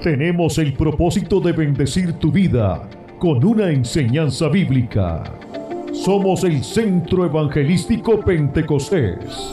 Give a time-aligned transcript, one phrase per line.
[0.00, 5.22] tenemos el propósito de bendecir tu vida con una enseñanza bíblica.
[5.92, 9.52] Somos el Centro Evangelístico Pentecostés.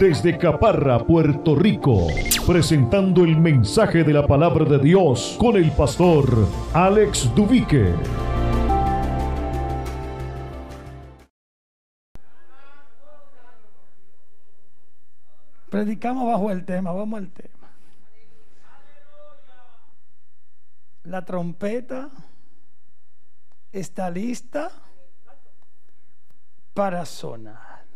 [0.00, 2.08] Desde Caparra, Puerto Rico,
[2.44, 6.26] presentando el mensaje de la palabra de Dios con el pastor
[6.72, 7.92] Alex Dubique.
[15.70, 17.57] Predicamos bajo el tema, vamos al tema.
[21.08, 22.10] La trompeta
[23.72, 24.70] está lista
[26.74, 27.86] para sonar.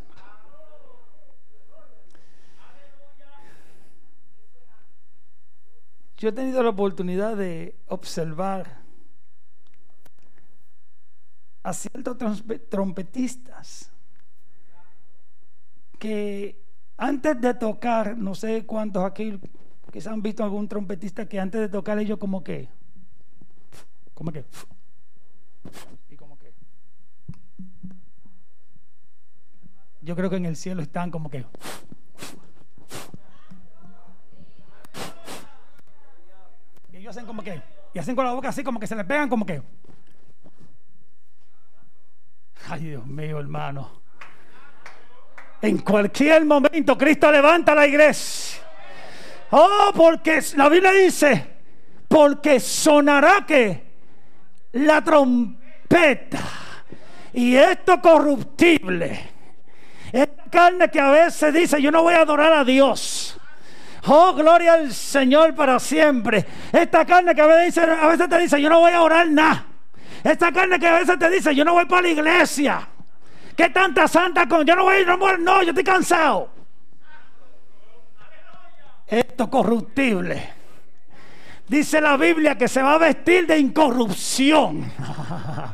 [6.17, 8.79] Yo he tenido la oportunidad de observar
[11.65, 12.17] a ciertos
[12.71, 13.93] trompetistas
[15.99, 16.65] que
[16.97, 19.39] antes de tocar, no sé cuántos aquí
[19.99, 22.71] se han visto algún trompetista que antes de tocar ellos como que
[24.15, 24.45] como que.
[26.11, 26.53] Y como que.
[30.01, 31.45] Yo creo que en el cielo están como que.
[36.93, 37.63] Y ellos hacen como que.
[37.95, 39.63] Y hacen con la boca así como que se les pegan como que.
[42.69, 44.03] Ay, Dios mío, hermano.
[45.61, 48.61] En cualquier momento Cristo levanta la iglesia.
[49.51, 51.47] Oh, porque la Biblia dice,
[52.09, 53.92] porque sonará que
[54.73, 56.41] la trompeta.
[57.33, 59.31] Y esto corruptible.
[60.13, 63.39] Esta carne que a veces dice, yo no voy a adorar a Dios.
[64.07, 66.45] Oh, gloria al Señor para siempre.
[66.73, 69.67] Esta carne que a veces, a veces te dice, yo no voy a orar nada.
[70.23, 72.89] Esta carne que a veces te dice, yo no voy para la iglesia.
[73.57, 74.67] ¿Qué tanta santa con?
[74.67, 76.51] Yo no voy no, no, yo estoy cansado.
[79.07, 80.62] Esto corruptible
[81.73, 84.93] Dice la Biblia que se va a vestir de incorrupción.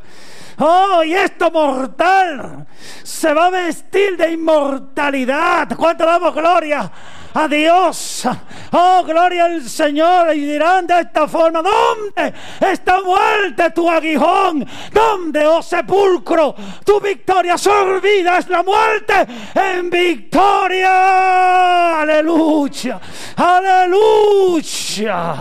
[0.61, 2.67] Oh, y esto mortal
[3.05, 5.69] se va a vestir de inmortalidad.
[5.77, 6.91] ¿Cuánto damos gloria
[7.33, 8.27] a Dios?
[8.73, 10.35] Oh, gloria al Señor.
[10.35, 14.67] Y dirán de esta forma, ¿dónde está muerte tu aguijón?
[14.93, 17.55] ¿Dónde, oh sepulcro, tu victoria?
[18.03, 19.15] vida es la muerte
[19.55, 22.01] en victoria.
[22.01, 22.99] Aleluya.
[23.37, 25.37] Aleluya.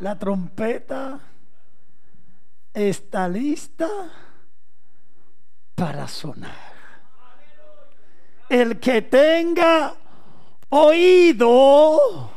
[0.00, 1.20] La trompeta
[2.72, 3.88] está lista
[5.74, 6.70] para sonar.
[8.48, 9.94] El que tenga
[10.70, 12.30] oído,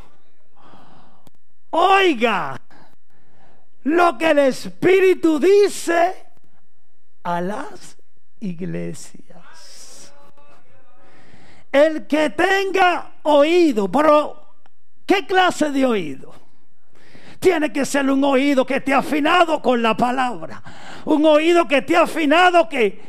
[1.70, 2.60] oiga
[3.84, 6.16] lo que el Espíritu dice
[7.24, 7.98] a las
[8.42, 10.14] iglesias.
[11.72, 14.56] El que tenga oído, pero
[15.06, 16.43] ¿qué clase de oído?
[17.44, 20.64] Tiene que ser un oído que esté afinado con la palabra.
[21.04, 23.02] Un oído que esté afinado que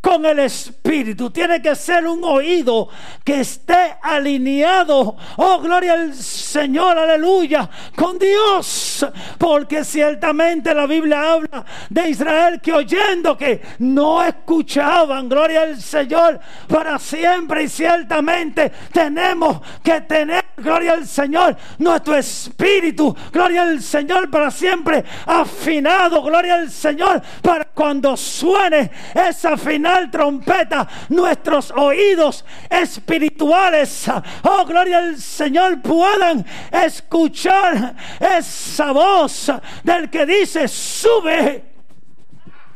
[0.00, 1.30] con el Espíritu.
[1.30, 2.88] Tiene que ser un oído
[3.22, 5.16] que esté alineado.
[5.36, 9.06] Oh, gloria al Señor, aleluya, con Dios.
[9.38, 16.40] Porque ciertamente la Biblia habla de Israel que oyendo que no escuchaban, gloria al Señor,
[16.66, 17.64] para siempre.
[17.64, 25.04] Y ciertamente tenemos que tener, gloria al Señor, nuestro espíritu, gloria al Señor, para siempre
[25.26, 34.10] afinado, gloria al Señor, para cuando suene esa final trompeta, nuestros oídos espirituales,
[34.42, 39.50] oh gloria al Señor, puedan escuchar esa voz
[39.82, 41.64] del que dice, sube.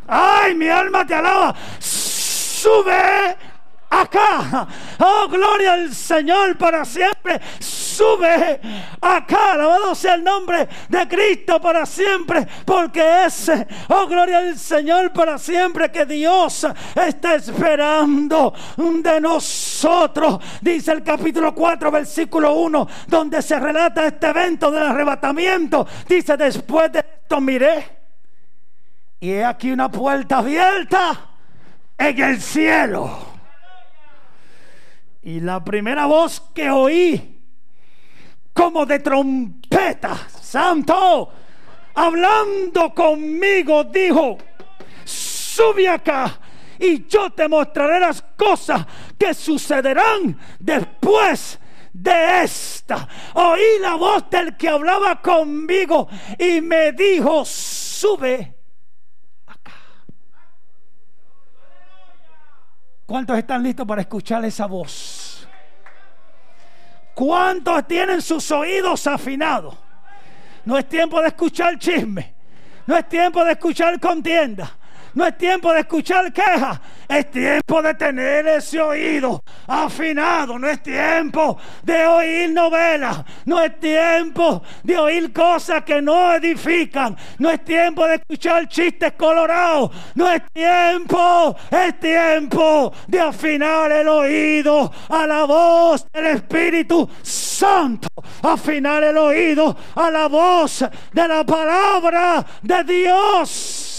[0.06, 1.54] Ay, mi alma te alaba.
[1.78, 3.36] Sube
[3.90, 4.66] acá.
[4.98, 7.40] Oh, gloria al Señor para siempre
[7.94, 8.60] sube
[9.00, 9.52] acá.
[9.52, 12.46] Alabado sea el nombre de Cristo para siempre.
[12.64, 20.40] Porque ese, oh gloria al Señor para siempre, que Dios está esperando de nosotros.
[20.60, 25.86] Dice el capítulo 4, versículo 1, donde se relata este evento del arrebatamiento.
[26.08, 28.04] Dice, después de esto miré.
[29.20, 31.30] Y he aquí una puerta abierta
[31.96, 33.34] en el cielo.
[35.22, 37.33] Y la primera voz que oí
[38.54, 41.30] como de trompeta, santo,
[41.94, 44.38] hablando conmigo, dijo,
[45.04, 46.38] sube acá
[46.78, 48.86] y yo te mostraré las cosas
[49.18, 51.58] que sucederán después
[51.92, 53.08] de esta.
[53.34, 56.08] Oí la voz del que hablaba conmigo
[56.38, 58.56] y me dijo, sube
[59.46, 59.72] acá.
[63.06, 65.23] ¿Cuántos están listos para escuchar esa voz?
[67.14, 69.76] ¿Cuántos tienen sus oídos afinados?
[70.64, 72.34] No es tiempo de escuchar chisme.
[72.86, 74.76] No es tiempo de escuchar contienda.
[75.14, 76.80] No es tiempo de escuchar quejas.
[77.08, 80.58] Es tiempo de tener ese oído afinado.
[80.58, 83.24] No es tiempo de oír novelas.
[83.44, 87.16] No es tiempo de oír cosas que no edifican.
[87.38, 89.90] No es tiempo de escuchar chistes colorados.
[90.16, 91.56] No es tiempo.
[91.70, 98.08] Es tiempo de afinar el oído a la voz del Espíritu Santo.
[98.42, 103.93] Afinar el oído a la voz de la palabra de Dios.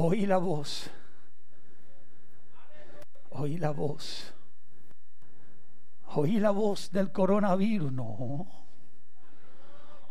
[0.00, 0.88] Oí la voz.
[3.30, 4.32] Oí la voz.
[6.14, 7.90] Oí la voz del coronavirus.
[7.90, 8.46] No.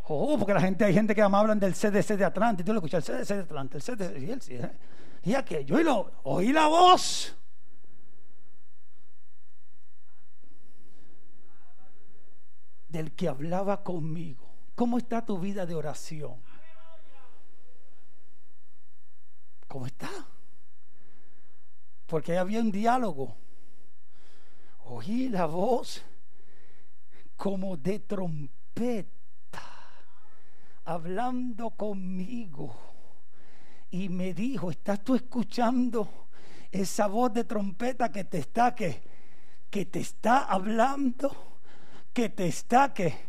[0.09, 2.61] Oh, porque la gente, hay gente que me hablan del CDC de Atlanta.
[2.61, 4.51] Y tú lo escuchas, el CDC de Atlanta, el CDC.
[5.23, 5.81] Y, y aquello.
[5.81, 7.33] lo, oí la voz.
[12.89, 14.49] Del que hablaba conmigo.
[14.75, 16.46] ¿Cómo está tu vida de oración?
[19.67, 20.09] ¿Cómo está?
[22.05, 23.35] Porque había un diálogo.
[24.85, 26.01] Oí la voz
[27.35, 29.17] como de trompeta
[30.85, 32.75] hablando conmigo.
[33.91, 36.27] Y me dijo, ¿estás tú escuchando
[36.71, 39.01] esa voz de trompeta que te está que,
[39.69, 41.59] que te está hablando?
[42.13, 43.27] Que te está que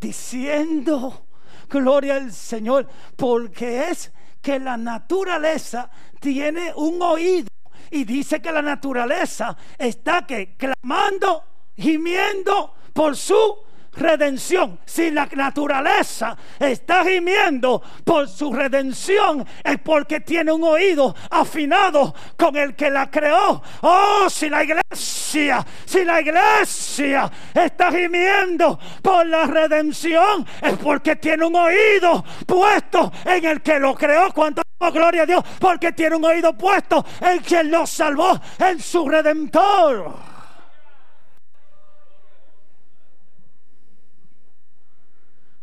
[0.00, 1.26] diciendo
[1.68, 4.12] gloria al Señor, porque es
[4.42, 5.88] que la naturaleza
[6.20, 7.48] tiene un oído
[7.90, 11.44] y dice que la naturaleza está que clamando,
[11.76, 13.58] gimiendo por su
[13.94, 14.78] redención.
[14.84, 22.56] Si la naturaleza está gimiendo por su redención, es porque tiene un oído afinado con
[22.56, 23.62] el que la creó.
[23.82, 31.44] Oh, si la iglesia, si la iglesia está gimiendo por la redención, es porque tiene
[31.44, 34.32] un oído puesto en el que lo creó.
[34.32, 39.08] Cuando gloria a Dios, porque tiene un oído puesto en quien lo salvó, en su
[39.08, 40.31] redentor.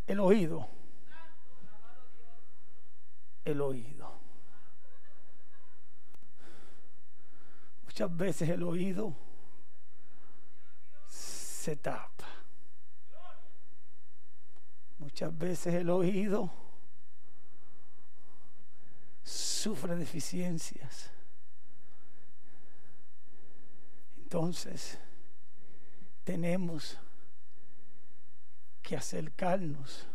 [0.10, 0.68] El oído.
[3.46, 4.12] El oído.
[7.86, 9.16] Muchas veces el oído
[11.08, 12.28] se tapa.
[14.98, 16.52] Muchas veces el oído
[19.24, 21.12] sufre deficiencias.
[24.18, 24.98] Entonces,
[26.24, 26.98] tenemos
[28.96, 30.08] acercarnos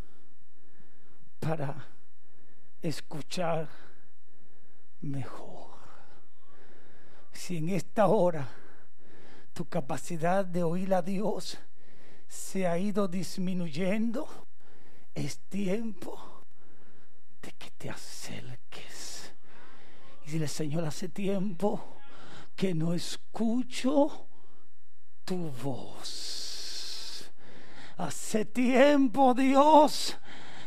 [1.41, 1.87] para
[2.82, 3.69] escuchar
[5.00, 5.75] mejor.
[7.32, 8.49] Si en esta hora
[9.53, 11.59] tu capacidad de oír a Dios
[12.29, 14.29] se ha ido disminuyendo,
[15.15, 16.44] es tiempo
[17.43, 19.32] de que te acerques.
[20.27, 21.99] Y dile, Señor, hace tiempo
[22.56, 24.27] que no escucho
[25.25, 26.44] tu voz.
[27.96, 30.19] Hace tiempo, Dios,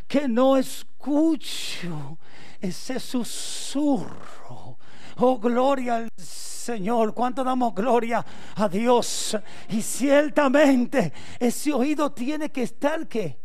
[0.07, 2.17] que no escucho
[2.61, 4.77] ese susurro.
[5.17, 7.13] Oh, gloria al Señor.
[7.13, 9.37] ¿Cuánto damos gloria a Dios?
[9.69, 13.37] Y ciertamente ese oído tiene que estar que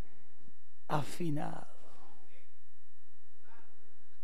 [0.89, 1.67] afinado.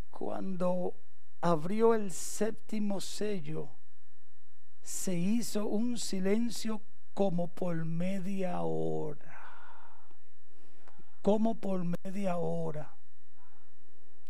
[0.09, 0.93] Cuando
[1.41, 3.69] abrió el séptimo sello,
[4.81, 6.81] se hizo un silencio
[7.13, 9.28] como por media hora
[11.21, 12.93] como por media hora.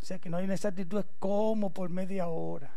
[0.02, 2.74] O sea que no hay una actitud, es como por media hora.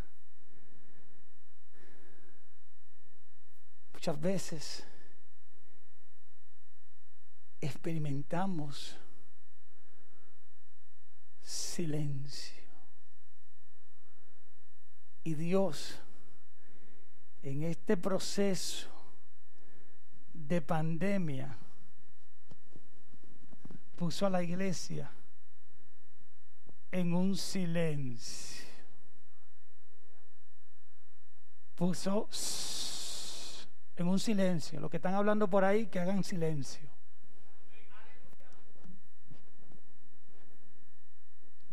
[3.92, 4.84] Muchas veces
[7.60, 8.96] experimentamos
[11.42, 12.62] silencio.
[15.24, 16.00] Y Dios,
[17.44, 18.88] en este proceso
[20.32, 21.56] de pandemia,
[23.96, 25.10] puso a la iglesia
[26.90, 28.66] en un silencio.
[31.74, 32.28] Puso
[33.96, 34.78] en un silencio.
[34.80, 36.88] Los que están hablando por ahí, que hagan silencio.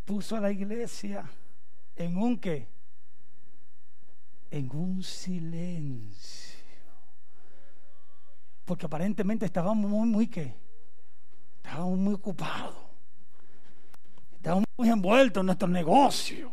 [0.05, 1.29] Puso a la iglesia
[1.95, 2.67] en un qué?
[4.49, 6.57] En un silencio.
[8.65, 10.68] Porque aparentemente estábamos muy, muy qué?
[11.63, 12.75] Estábamos muy ocupados.
[14.35, 16.51] Estábamos muy envueltos en nuestro negocio,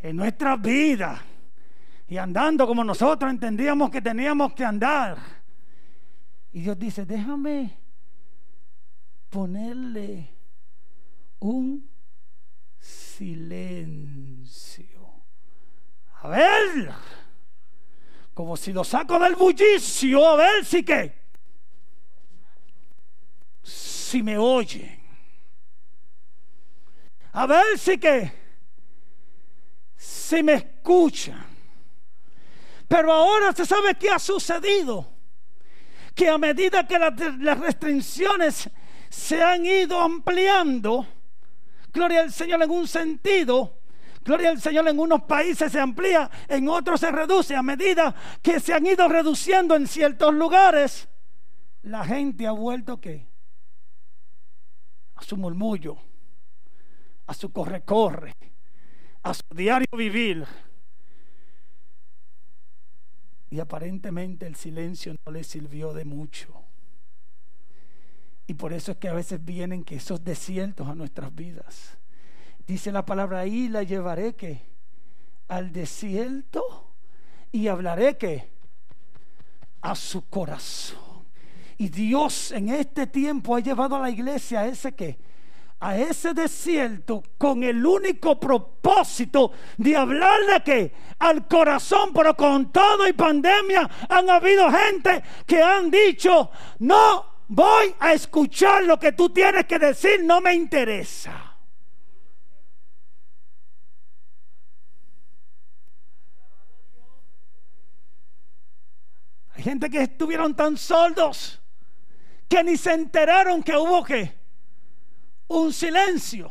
[0.00, 1.22] en nuestra vida,
[2.08, 5.18] y andando como nosotros entendíamos que teníamos que andar.
[6.52, 7.78] Y Dios dice, déjame
[9.30, 10.30] ponerle
[11.38, 11.88] un
[12.78, 14.88] silencio.
[16.20, 16.92] A ver,
[18.34, 21.27] como si lo saco del bullicio, a ver si que,
[24.08, 24.98] si me oyen.
[27.32, 28.32] A ver si que,
[29.96, 31.46] si me escuchan.
[32.88, 35.06] Pero ahora se sabe qué ha sucedido.
[36.14, 38.68] Que a medida que las restricciones
[39.10, 41.06] se han ido ampliando,
[41.92, 43.78] gloria al Señor en un sentido,
[44.24, 47.54] gloria al Señor en unos países se amplía, en otros se reduce.
[47.54, 51.08] A medida que se han ido reduciendo en ciertos lugares,
[51.82, 53.28] la gente ha vuelto que
[55.18, 55.96] a su murmullo,
[57.26, 58.34] a su corre-corre,
[59.24, 60.46] a su diario vivir
[63.50, 66.62] y aparentemente el silencio no le sirvió de mucho.
[68.46, 71.98] Y por eso es que a veces vienen que esos desiertos a nuestras vidas.
[72.66, 74.62] Dice la palabra ahí, la llevaré que
[75.48, 76.94] al desierto
[77.50, 78.48] y hablaré que
[79.80, 81.07] a su corazón.
[81.78, 85.18] Y Dios en este tiempo ha llevado a la iglesia a ese que
[85.80, 93.06] a ese desierto con el único propósito de hablarle que al corazón, pero con todo
[93.06, 99.30] y pandemia han habido gente que han dicho, no voy a escuchar lo que tú
[99.30, 101.44] tienes que decir, no me interesa.
[109.54, 111.60] Hay gente que estuvieron tan sordos
[112.48, 114.38] que ni se enteraron que hubo que
[115.48, 116.50] un silencio.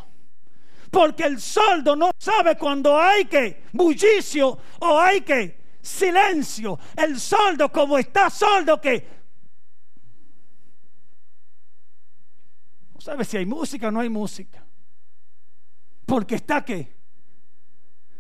[0.92, 6.80] Porque el soldo no sabe cuando hay que bullicio o hay que silencio.
[6.96, 9.08] El soldo como está soldo que
[12.94, 14.64] no sabe si hay música o no hay música.
[16.06, 16.96] Porque está que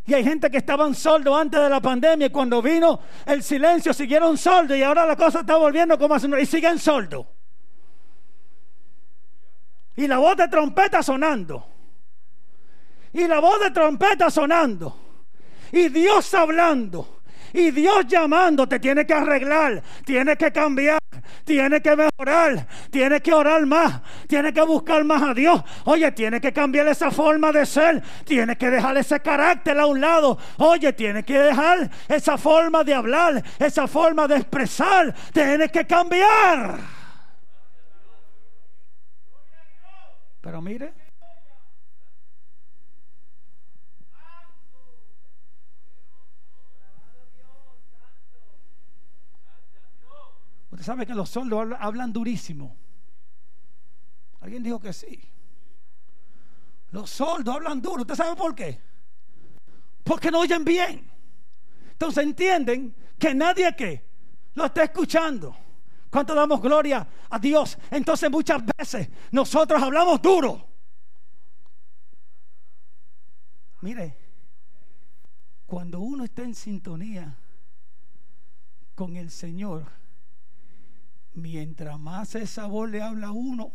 [0.05, 3.93] y hay gente que estaban soldo antes de la pandemia y cuando vino el silencio
[3.93, 7.37] siguieron soldo y ahora la cosa está volviendo como hace y siguen soldo
[9.98, 11.68] y la voz de trompeta sonando.
[13.13, 14.96] Y la voz de trompeta sonando.
[15.72, 17.18] Y Dios hablando.
[17.54, 21.00] Y Dios llamando, te tiene que arreglar, tiene que cambiar,
[21.44, 25.63] tiene que mejorar, tiene que orar más, tiene que buscar más a Dios.
[25.86, 30.01] Oye, tiene que cambiar esa forma de ser, tiene que dejar ese carácter a un
[30.01, 30.38] lado.
[30.58, 36.97] Oye, tiene que dejar esa forma de hablar, esa forma de expresar, tiene que cambiar.
[40.48, 40.94] Pero mire,
[50.72, 52.77] usted sabe que los sordos hablan durísimo.
[54.39, 55.20] Alguien dijo que sí.
[56.92, 58.04] Los sordos hablan duro.
[58.04, 58.80] ¿Usted sabe por qué?
[60.06, 61.12] Porque no oyen bien.
[61.92, 64.01] Entonces entienden que nadie que
[64.54, 65.66] lo está escuchando.
[66.09, 67.77] ¿Cuánto damos gloria a Dios?
[67.91, 70.67] Entonces muchas veces nosotros hablamos duro.
[73.81, 74.17] Mire,
[75.65, 77.37] cuando uno está en sintonía
[78.95, 79.85] con el Señor,
[81.33, 83.71] mientras más esa voz le habla a uno,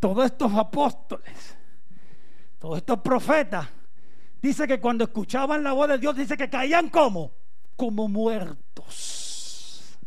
[0.00, 1.56] todos estos apóstoles,
[2.58, 3.68] todos estos profetas,
[4.40, 7.32] dice que cuando escuchaban la voz de Dios, dice que caían como,
[7.76, 9.98] como muertos.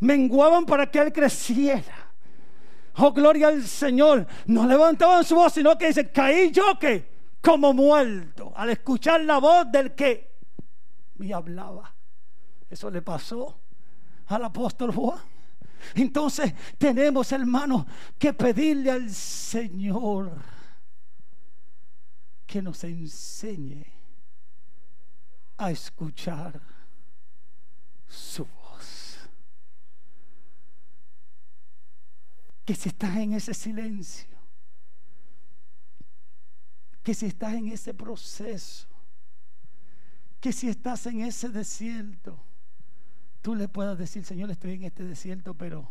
[0.00, 2.12] Menguaban para que Él creciera.
[2.96, 4.26] Oh, gloria al Señor.
[4.46, 9.38] No levantaban su voz, sino que dice, caí yo que como muerto al escuchar la
[9.38, 10.34] voz del que
[11.16, 11.94] me hablaba.
[12.68, 13.60] Eso le pasó
[14.26, 15.20] al apóstol Juan.
[15.94, 17.86] Entonces tenemos, hermanos,
[18.18, 20.32] que pedirle al Señor
[22.46, 23.84] que nos enseñe
[25.58, 26.60] a escuchar
[28.08, 29.18] su voz.
[32.64, 34.36] Que si estás en ese silencio,
[37.02, 38.88] que si estás en ese proceso,
[40.40, 42.38] que si estás en ese desierto,
[43.42, 45.88] tú le puedas decir, Señor, estoy en este desierto, pero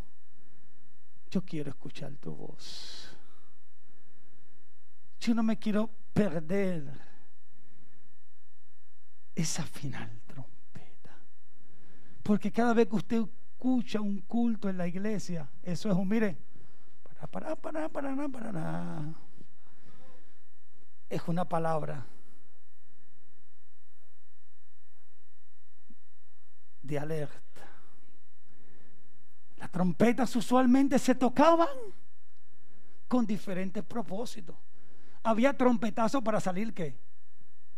[1.31, 3.09] yo quiero escuchar tu voz.
[5.19, 6.81] Yo no me quiero perder
[9.35, 11.11] esa final trompeta.
[12.23, 16.37] Porque cada vez que usted escucha un culto en la iglesia, eso es un, mire,
[17.03, 19.13] para, para, para, para, para, para.
[21.09, 22.05] es una palabra
[26.81, 27.41] de alerta.
[29.57, 31.67] Las trompetas usualmente se tocaban
[33.09, 34.55] con diferentes propósitos.
[35.25, 36.99] Había trompetazos para salir que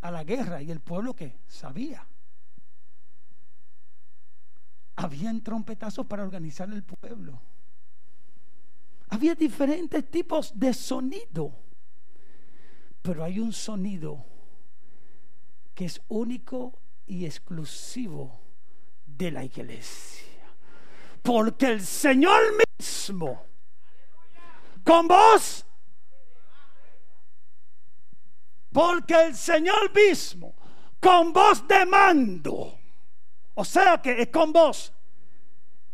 [0.02, 2.06] a la guerra y el pueblo que sabía.
[4.96, 7.40] Habían trompetazos para organizar el pueblo.
[9.08, 11.54] Había diferentes tipos de sonido.
[13.00, 14.26] Pero hay un sonido
[15.74, 18.42] que es único y exclusivo
[19.06, 20.44] de la iglesia.
[21.22, 22.42] Porque el Señor
[22.78, 23.42] mismo,
[24.84, 25.64] con vos,
[28.78, 30.54] porque el Señor mismo,
[31.00, 32.78] con voz de mando,
[33.54, 34.92] o sea que es con voz,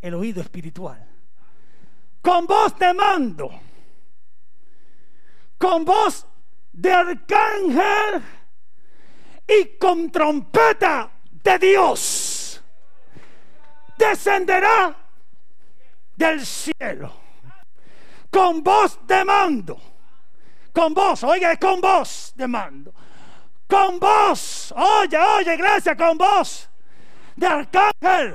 [0.02, 1.02] el oído espiritual,
[2.20, 3.58] con voz de mando,
[5.56, 6.26] con voz
[6.72, 8.22] de arcángel
[9.48, 11.10] y con trompeta
[11.42, 12.62] de Dios,
[13.96, 14.94] descenderá
[16.16, 17.14] del cielo
[18.28, 19.93] con voz de mando.
[20.74, 22.92] Con voz, oiga, con voz de mando.
[23.68, 26.68] Con voz, oye, oye, iglesia, con voz
[27.36, 28.34] de arcángel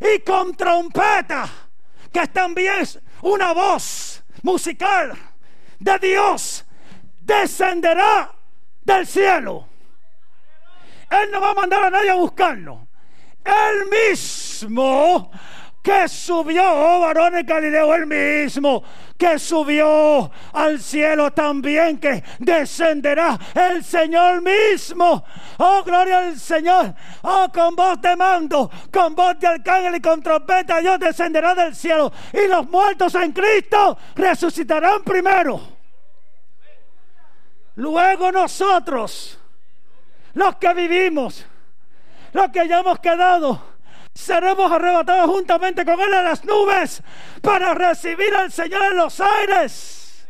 [0.00, 1.48] y con trompeta,
[2.12, 2.84] que es también
[3.22, 5.16] una voz musical
[5.78, 6.64] de Dios,
[7.20, 8.32] descenderá
[8.82, 9.66] del cielo.
[11.10, 12.88] Él no va a mandar a nadie a buscarlo.
[13.44, 15.30] Él mismo
[15.82, 18.82] que subió, oh varones Galileo, el mismo,
[19.16, 25.24] que subió al cielo también, que descenderá el Señor mismo.
[25.58, 26.94] Oh, gloria al Señor.
[27.22, 31.74] Oh, con voz de mando, con voz de arcángel y con trompeta, Dios descenderá del
[31.74, 32.12] cielo.
[32.32, 35.60] Y los muertos en Cristo resucitarán primero.
[37.76, 39.38] Luego nosotros,
[40.34, 41.46] los que vivimos,
[42.32, 43.77] los que ya hemos quedado,
[44.18, 47.02] seremos arrebatados juntamente con Él en las nubes
[47.40, 50.26] para recibir al Señor en los aires.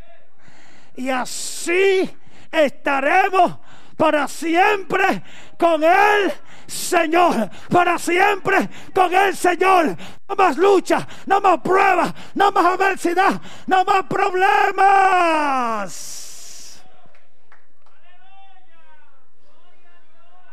[0.95, 2.09] Y así
[2.51, 3.57] estaremos
[3.97, 5.23] para siempre
[5.57, 6.31] con el
[6.67, 9.97] Señor, para siempre con el Señor.
[10.27, 14.85] No más lucha, no más pruebas, no más adversidad, no más problemas.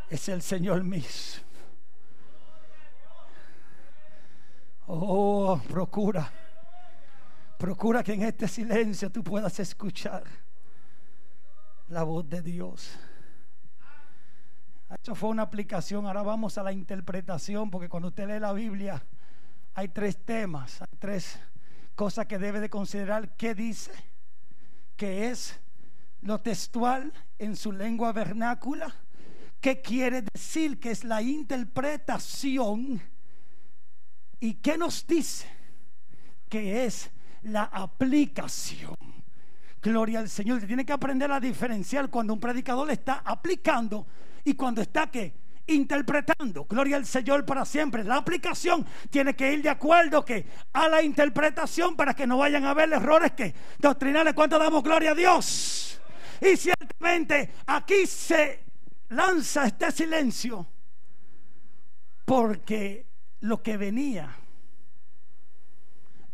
[0.09, 1.46] Es el Señor mismo
[4.89, 6.31] Oh, procura.
[7.59, 10.25] Procura que en este silencio tú puedas escuchar
[11.89, 12.97] la voz de Dios.
[15.03, 16.07] Eso fue una aplicación.
[16.07, 19.05] Ahora vamos a la interpretación, porque cuando usted lee la Biblia
[19.75, 21.39] hay tres temas, hay tres
[21.97, 23.37] cosas que debe de considerar.
[23.37, 23.91] ¿Qué dice?
[24.97, 25.59] ¿Qué es
[26.21, 28.95] lo textual en su lengua vernácula?
[29.61, 30.79] ¿Qué quiere decir?
[30.79, 33.03] Que es la interpretación
[34.41, 35.47] ¿Y qué nos dice?
[36.49, 37.11] Que es
[37.43, 38.97] la aplicación.
[39.83, 40.61] Gloria al Señor.
[40.61, 44.07] Se tiene que aprender a diferenciar cuando un predicador está aplicando
[44.45, 45.33] y cuando está que
[45.67, 46.65] interpretando.
[46.65, 48.05] Gloria al Señor para siempre.
[48.05, 52.65] La aplicación tiene que ir de acuerdo que a la interpretación para que no vayan
[52.65, 54.35] a haber errores que doctrinales.
[54.35, 56.01] ¿Cuánto damos gloria a Dios?
[56.41, 58.65] Y ciertamente aquí se
[59.09, 60.67] lanza este silencio
[62.25, 63.06] porque
[63.41, 64.35] lo que venía.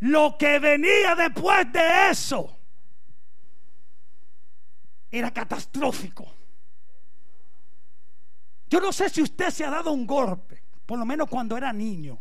[0.00, 2.58] Lo que venía después de eso
[5.10, 6.26] era catastrófico.
[8.68, 11.72] Yo no sé si usted se ha dado un golpe, por lo menos cuando era
[11.72, 12.18] niño.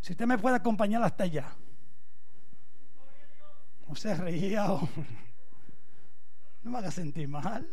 [0.00, 1.54] Si usted me puede acompañar hasta allá.
[3.86, 4.88] No se reía o
[6.62, 7.68] no me haga sentir mal.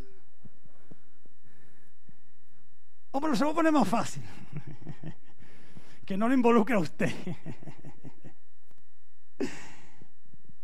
[3.12, 4.24] O pero se lo más fácil
[6.06, 7.12] que no lo involucre a usted.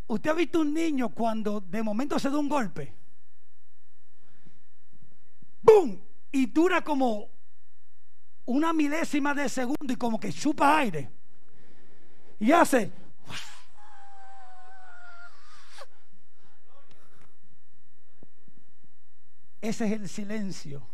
[0.07, 2.93] ¿Usted ha visto un niño cuando de momento se da un golpe?
[5.61, 5.99] ¡Bum!
[6.31, 7.29] Y dura como
[8.45, 11.09] una milésima de segundo y como que chupa aire.
[12.39, 12.91] Y hace...
[19.61, 20.87] Ese es el silencio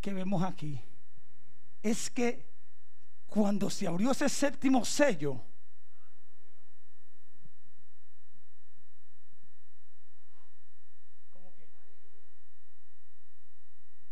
[0.00, 0.82] que vemos aquí
[1.82, 2.46] es que
[3.26, 5.40] cuando se abrió ese séptimo sello,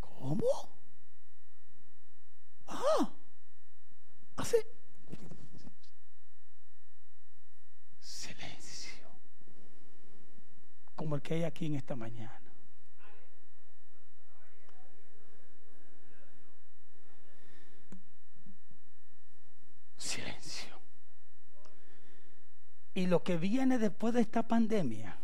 [0.01, 0.45] ¿cómo?
[2.69, 3.11] Ah,
[4.37, 4.67] hace
[8.01, 9.09] silencio,
[10.95, 12.43] como el que hay aquí en esta mañana.
[19.99, 20.77] Silencio.
[22.97, 25.19] Y lo que viene después de esta pandemia,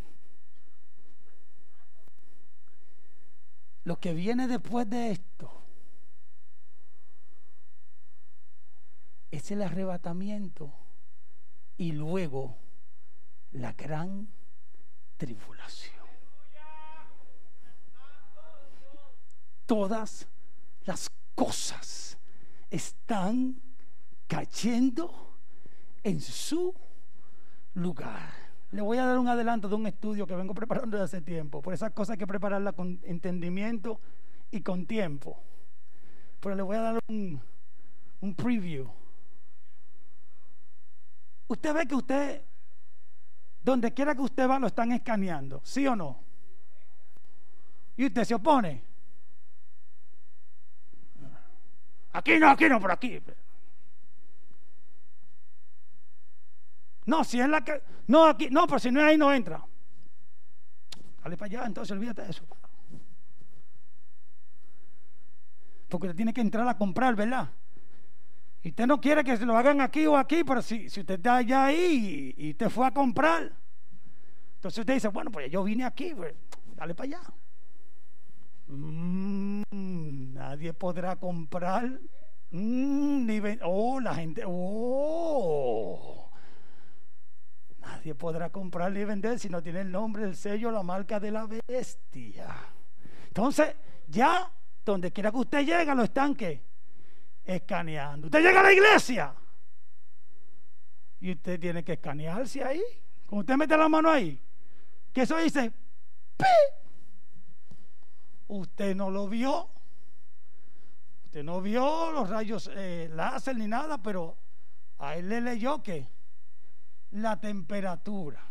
[3.85, 5.51] lo que viene después de esto,
[9.31, 10.71] es el arrebatamiento
[11.79, 12.59] y luego
[13.53, 14.29] la gran
[15.17, 16.05] tribulación.
[19.65, 20.29] Todas
[20.85, 22.19] las cosas
[22.69, 23.63] están
[24.27, 25.39] cayendo
[26.03, 26.75] en su
[27.75, 28.31] lugar.
[28.71, 31.61] Le voy a dar un adelanto de un estudio que vengo preparando desde hace tiempo.
[31.61, 34.01] Por esas cosas hay que prepararla con entendimiento
[34.51, 35.43] y con tiempo.
[36.41, 37.41] Pero le voy a dar un,
[38.21, 38.91] un preview.
[41.49, 42.43] Usted ve que usted,
[43.63, 46.19] donde quiera que usted va, lo están escaneando, ¿sí o no?
[47.97, 48.83] Y usted se opone.
[52.15, 53.21] Aquí no, aquí no, por aquí.
[57.07, 57.83] No, si es la que.
[58.07, 58.49] No, aquí.
[58.51, 59.65] No, pero si no es ahí, no entra.
[61.23, 62.45] Dale para allá, entonces olvídate de eso.
[65.89, 67.49] Porque usted tiene que entrar a comprar, ¿verdad?
[68.63, 71.15] Y usted no quiere que se lo hagan aquí o aquí, pero si, si usted
[71.15, 73.53] está allá ahí y, usted fue a comprar,
[74.55, 76.35] entonces usted dice, bueno, pues yo vine aquí, pues,
[76.77, 77.21] dale para allá.
[78.69, 79.63] Mm,
[80.33, 82.01] nadie podrá comprar.
[82.53, 83.29] Mm,
[83.63, 84.43] oh, la gente.
[84.47, 86.32] Oh.
[87.93, 91.31] Nadie podrá comprar ni vender si no tiene el nombre, el sello, la marca de
[91.31, 92.49] la bestia.
[93.27, 93.75] Entonces,
[94.09, 94.51] ya
[94.83, 96.59] donde quiera que usted llegue a los estanques,
[97.45, 98.29] escaneando.
[98.29, 99.35] Usted llega a la iglesia
[101.21, 102.83] y usted tiene que escanearse ahí.
[103.27, 104.41] Como usted mete la mano ahí,
[105.13, 105.71] que eso dice,
[106.39, 106.45] ¡Pi!
[108.49, 109.69] usted no lo vio.
[111.27, 114.39] Usted no vio los rayos eh, láser ni nada, pero
[114.99, 116.09] a él le leyó que
[117.13, 118.43] la temperatura.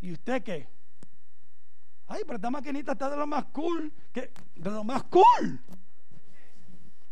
[0.00, 0.68] ¿Y usted qué?
[2.06, 3.92] Ay, pero esta maquinita está de lo más cool.
[4.12, 5.60] Que, de lo más cool.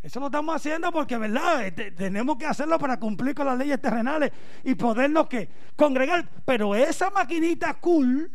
[0.03, 1.67] Eso lo estamos haciendo porque, ¿verdad?
[1.67, 4.33] Eh, tenemos que hacerlo para cumplir con las leyes terrenales
[4.65, 6.29] y podernos que congregar.
[6.45, 8.31] Pero esa maquinita cool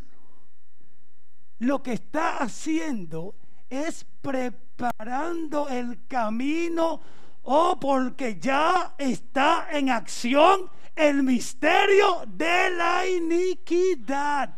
[1.59, 3.35] lo que está haciendo
[3.69, 7.01] es preparando el camino
[7.43, 14.55] oh, porque ya está en acción el misterio de la iniquidad.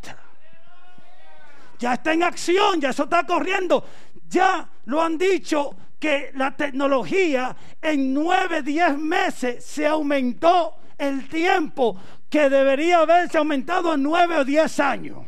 [1.80, 3.86] Ya está en acción, ya eso está corriendo.
[4.28, 11.98] Ya lo han dicho que la tecnología en nueve, diez meses se aumentó el tiempo
[12.30, 15.26] que debería haberse aumentado en nueve o diez años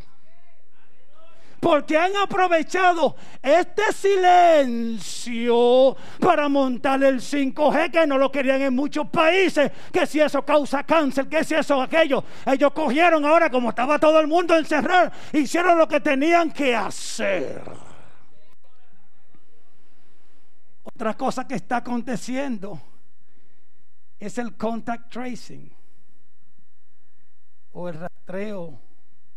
[1.65, 5.57] porque han aprovechado este silencio
[6.19, 10.83] para montar el 5G que no lo querían en muchos países, que si eso causa
[10.83, 12.23] cáncer, que si eso aquello.
[12.45, 17.63] Ellos cogieron ahora como estaba todo el mundo encerrado, hicieron lo que tenían que hacer.
[20.83, 22.79] Otra cosa que está aconteciendo
[24.19, 25.73] es el contact tracing
[27.71, 28.79] o el rastreo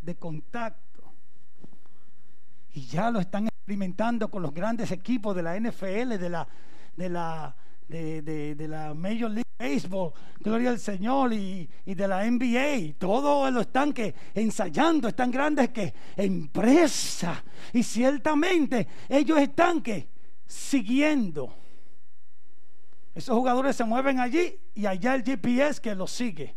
[0.02, 0.87] de contacto
[2.78, 6.46] y ya lo están experimentando con los grandes equipos de la NFL, de la,
[6.96, 7.56] de la,
[7.88, 12.94] de, la Major League Baseball, gloria al Señor, y, de la NBA.
[12.96, 17.42] Todo lo están que ensayando, están grandes que empresa.
[17.72, 20.08] Y ciertamente ellos están que
[20.46, 21.52] siguiendo.
[23.12, 26.54] Esos jugadores se mueven allí y allá el GPS que los sigue.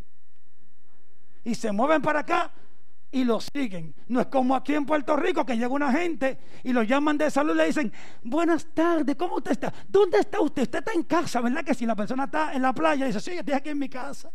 [1.44, 2.52] Y se mueven para acá
[3.12, 3.94] y lo siguen.
[4.08, 7.30] No es como aquí en Puerto Rico que llega una gente y lo llaman de
[7.30, 7.92] salud y le dicen,
[8.24, 9.74] buenas tardes, ¿cómo usted está?
[9.88, 10.64] ¿Dónde está usted?
[10.64, 11.64] Usted está en casa, ¿verdad?
[11.64, 14.32] Que si la persona está en la playa, dice, sí, estoy aquí en mi casa.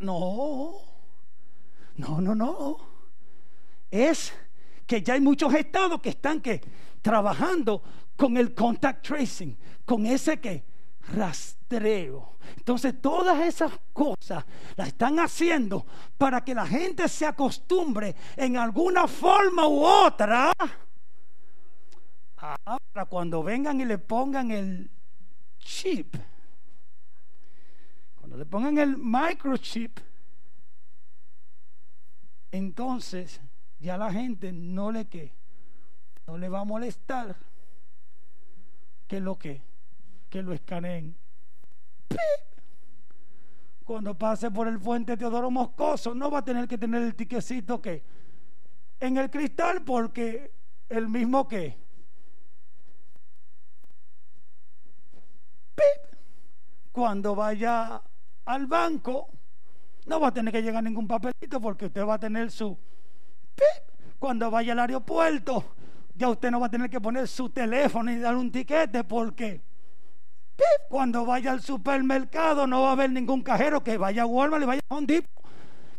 [0.00, 0.80] No,
[1.96, 2.76] no, no, no.
[3.90, 4.32] Es
[4.86, 6.60] que ya hay muchos estados que están que
[7.02, 7.82] trabajando
[8.16, 10.64] con el contact tracing, con ese que
[11.14, 12.36] rastreo.
[12.56, 14.44] Entonces todas esas cosas
[14.76, 20.52] las están haciendo para que la gente se acostumbre en alguna forma u otra.
[22.36, 24.90] Ahora cuando vengan y le pongan el
[25.58, 26.16] chip,
[28.16, 29.98] cuando le pongan el microchip,
[32.50, 33.40] entonces
[33.80, 35.32] ya la gente no le que
[36.26, 37.36] no le va a molestar
[39.06, 39.62] que lo que
[40.28, 41.16] que lo escaneen.
[43.84, 47.80] Cuando pase por el puente Teodoro Moscoso, no va a tener que tener el tiquecito
[47.80, 48.02] que
[49.00, 50.52] en el cristal porque
[50.88, 51.76] el mismo que.
[55.74, 56.18] ¡Pip!
[56.92, 58.02] Cuando vaya
[58.44, 59.30] al banco,
[60.06, 62.76] no va a tener que llegar ningún papelito porque usted va a tener su
[63.54, 64.18] ¡pip!
[64.18, 65.76] Cuando vaya al aeropuerto,
[66.14, 69.60] ya usted no va a tener que poner su teléfono y dar un tiquete porque
[69.60, 69.67] ¡pip!
[70.88, 74.66] Cuando vaya al supermercado no va a haber ningún cajero que vaya a Walmart y
[74.66, 75.28] vaya a un tipo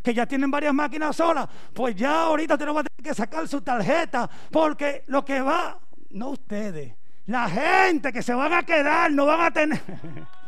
[0.02, 3.14] que ya tienen varias máquinas solas, pues ya ahorita usted no va a tener que
[3.14, 5.78] sacar su tarjeta, porque lo que va,
[6.10, 6.94] no ustedes,
[7.26, 9.80] la gente que se van a quedar no van a tener.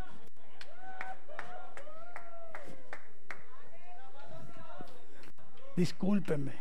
[5.76, 6.60] Discúlpenme.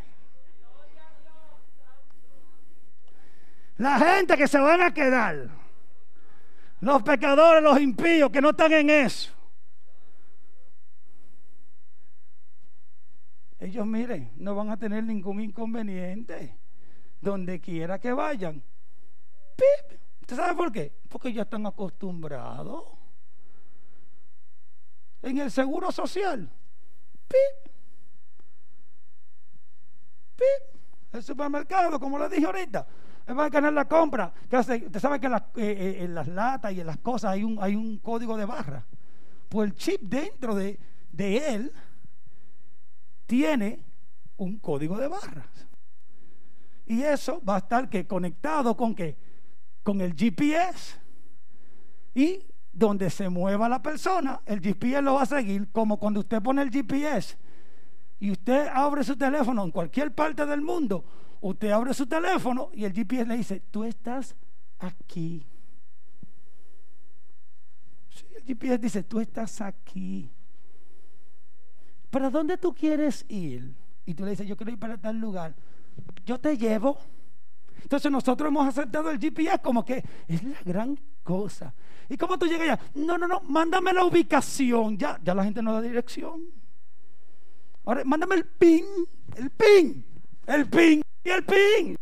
[3.78, 5.48] La gente que se van a quedar,
[6.82, 9.32] los pecadores, los impíos que no están en eso,
[13.60, 16.58] ellos miren, no van a tener ningún inconveniente
[17.20, 18.60] donde quiera que vayan.
[19.54, 20.00] ¡Pip!
[20.22, 20.92] ¿Usted sabe por qué?
[21.08, 22.84] Porque ya están acostumbrados.
[25.22, 26.50] En el seguro social.
[27.28, 27.72] ¡Pip!
[30.34, 31.11] ¡Pip!
[31.22, 32.86] Supermercado, como le dije ahorita.
[33.30, 34.32] Va a ganar la compra.
[34.50, 37.44] Usted sabe que en las, eh, eh, en las, latas y en las cosas hay
[37.44, 38.84] un, hay un código de barra.
[39.48, 40.78] Pues el chip dentro de,
[41.12, 41.72] de él
[43.26, 43.84] tiene
[44.36, 45.66] un código de barras.
[46.86, 49.16] Y eso va a estar que conectado con que
[49.82, 51.00] con el GPS
[52.14, 56.42] y donde se mueva la persona, el GPS lo va a seguir como cuando usted
[56.42, 57.36] pone el GPS
[58.22, 61.04] y usted abre su teléfono en cualquier parte del mundo,
[61.40, 64.36] usted abre su teléfono y el GPS le dice, tú estás
[64.78, 65.44] aquí.
[68.36, 70.30] el GPS dice, tú estás aquí.
[72.10, 73.74] ¿para dónde tú quieres ir?
[74.06, 75.56] Y tú le dices, yo quiero ir para tal lugar.
[76.24, 76.98] Yo te llevo.
[77.82, 81.74] Entonces nosotros hemos aceptado el GPS como que es la gran cosa.
[82.08, 82.80] ¿Y cómo tú llegas allá?
[82.94, 84.96] No, no, no, mándame la ubicación.
[84.96, 86.61] Ya, ya la gente no da dirección.
[87.84, 88.84] Ahora, mándame el pin,
[89.36, 90.04] el pin,
[90.46, 91.96] el pin y el pin.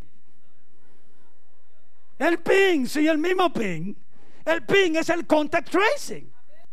[2.19, 3.97] El pin, sí, el mismo pin.
[4.45, 6.31] El pin es el contact tracing.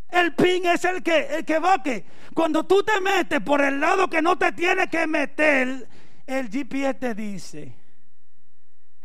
[0.10, 3.80] El pin es el que, el que va que cuando tú te metes por el
[3.80, 5.88] lado que no te tiene que meter,
[6.26, 7.76] el GPS te dice,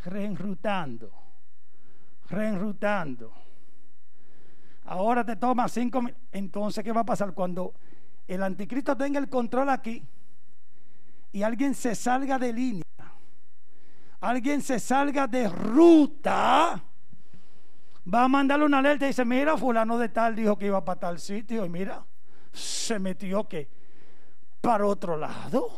[0.03, 1.11] reenrutando,
[2.29, 3.33] reenrutando.
[4.85, 6.23] Ahora te toma cinco minutos.
[6.31, 7.73] Entonces, ¿qué va a pasar cuando
[8.27, 10.03] el anticristo tenga el control aquí
[11.31, 12.83] y alguien se salga de línea?
[14.21, 16.81] Alguien se salga de ruta
[18.11, 20.99] va a mandarle una alerta y dice, mira, fulano de tal dijo que iba para
[20.99, 22.05] tal sitio y mira,
[22.51, 23.69] se metió que
[24.61, 25.69] para otro lado.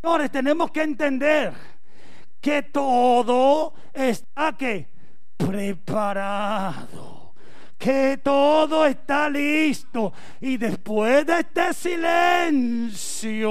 [0.00, 1.52] Señores, tenemos que entender
[2.40, 4.88] que todo está que
[5.36, 7.21] preparado
[7.82, 10.12] que todo está listo.
[10.40, 13.42] Y después de este silencio,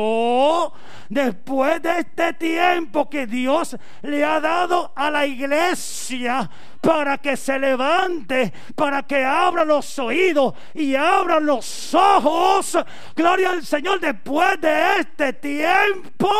[1.09, 7.59] después de este tiempo que Dios le ha dado a la iglesia para que se
[7.59, 12.77] levante, para que abra los oídos y abra los ojos,
[13.13, 16.31] gloria al Señor, después de este tiempo,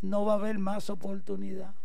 [0.00, 1.79] no va a haber más oportunidad.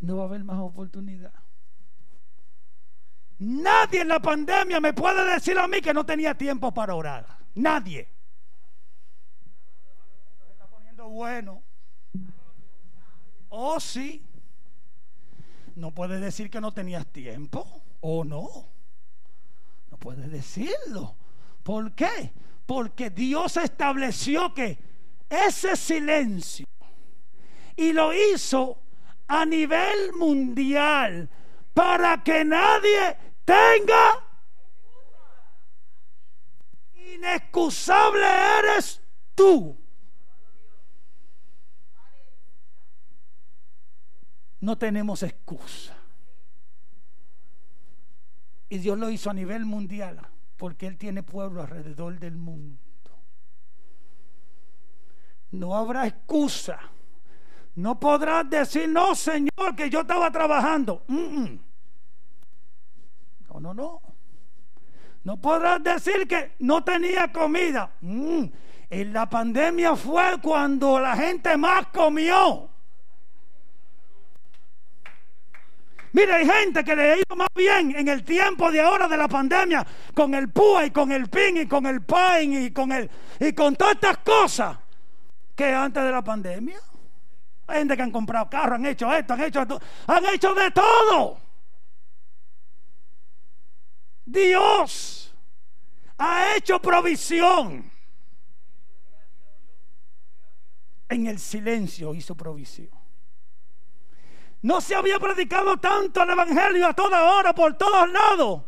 [0.00, 1.32] No va a haber más oportunidad.
[3.38, 7.26] Nadie en la pandemia me puede decir a mí que no tenía tiempo para orar.
[7.54, 8.08] Nadie.
[10.38, 11.62] Se está poniendo bueno.
[13.48, 14.24] Oh, sí.
[15.76, 17.82] No puedes decir que no tenías tiempo.
[18.00, 18.68] O no.
[19.90, 21.16] No puedes decirlo.
[21.62, 22.32] ¿Por qué?
[22.66, 24.78] Porque Dios estableció que
[25.30, 26.66] ese silencio
[27.76, 28.82] y lo hizo
[29.28, 31.28] a nivel mundial
[31.74, 34.24] para que nadie tenga
[37.14, 38.26] inexcusable
[38.58, 39.00] eres
[39.34, 39.76] tú.
[44.60, 45.96] No tenemos excusa.
[48.70, 50.20] Y Dios lo hizo a nivel mundial
[50.56, 52.80] porque Él tiene pueblo alrededor del mundo.
[55.50, 56.78] No habrá excusa
[57.76, 61.02] no podrás decir, no, Señor, que yo estaba trabajando.
[63.48, 64.02] No, no, no.
[65.24, 67.90] No podrás decir que no tenía comida.
[68.00, 68.44] Mm.
[68.90, 72.70] En la pandemia fue cuando la gente más comió.
[76.12, 79.16] Mire, hay gente que le ha ido más bien en el tiempo de ahora de
[79.16, 82.90] la pandemia con el PUA y con el PIN y con el PAIN y con
[82.92, 84.78] el y con todas estas cosas
[85.54, 86.80] que antes de la pandemia.
[87.68, 90.70] Hay gente que han comprado carros, han hecho esto, han hecho esto, han hecho de
[90.70, 91.38] todo.
[94.24, 95.34] Dios
[96.16, 97.90] ha hecho provisión.
[101.10, 102.90] En el silencio hizo provisión.
[104.62, 108.62] No se había predicado tanto el Evangelio a toda hora, por todos lados.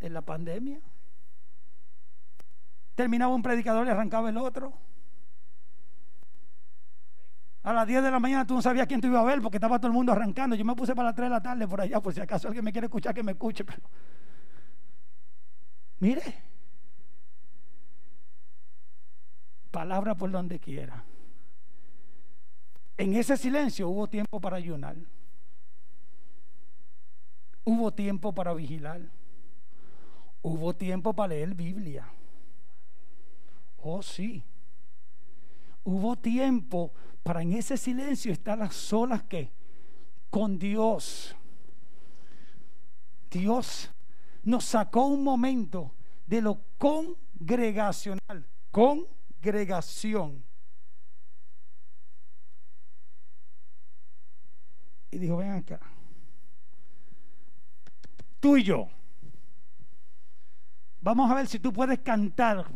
[0.00, 0.80] En la pandemia.
[2.94, 4.87] Terminaba un predicador y arrancaba el otro.
[7.62, 9.56] A las 10 de la mañana tú no sabías quién te iba a ver porque
[9.56, 10.56] estaba todo el mundo arrancando.
[10.56, 12.64] Yo me puse para las 3 de la tarde por allá, por si acaso alguien
[12.64, 13.64] me quiere escuchar, que me escuche.
[16.00, 16.22] Mire,
[19.70, 21.04] palabra por donde quiera.
[22.96, 24.96] En ese silencio hubo tiempo para ayunar.
[27.64, 29.00] Hubo tiempo para vigilar.
[30.42, 32.08] Hubo tiempo para leer Biblia.
[33.78, 34.42] Oh, sí.
[35.90, 39.50] Hubo tiempo para en ese silencio estar a solas que
[40.28, 41.34] con Dios.
[43.30, 43.90] Dios
[44.42, 45.94] nos sacó un momento
[46.26, 48.46] de lo congregacional.
[48.70, 50.44] Congregación.
[55.10, 55.80] Y dijo, ven acá.
[58.40, 58.90] Tú y yo.
[61.00, 62.66] Vamos a ver si tú puedes cantar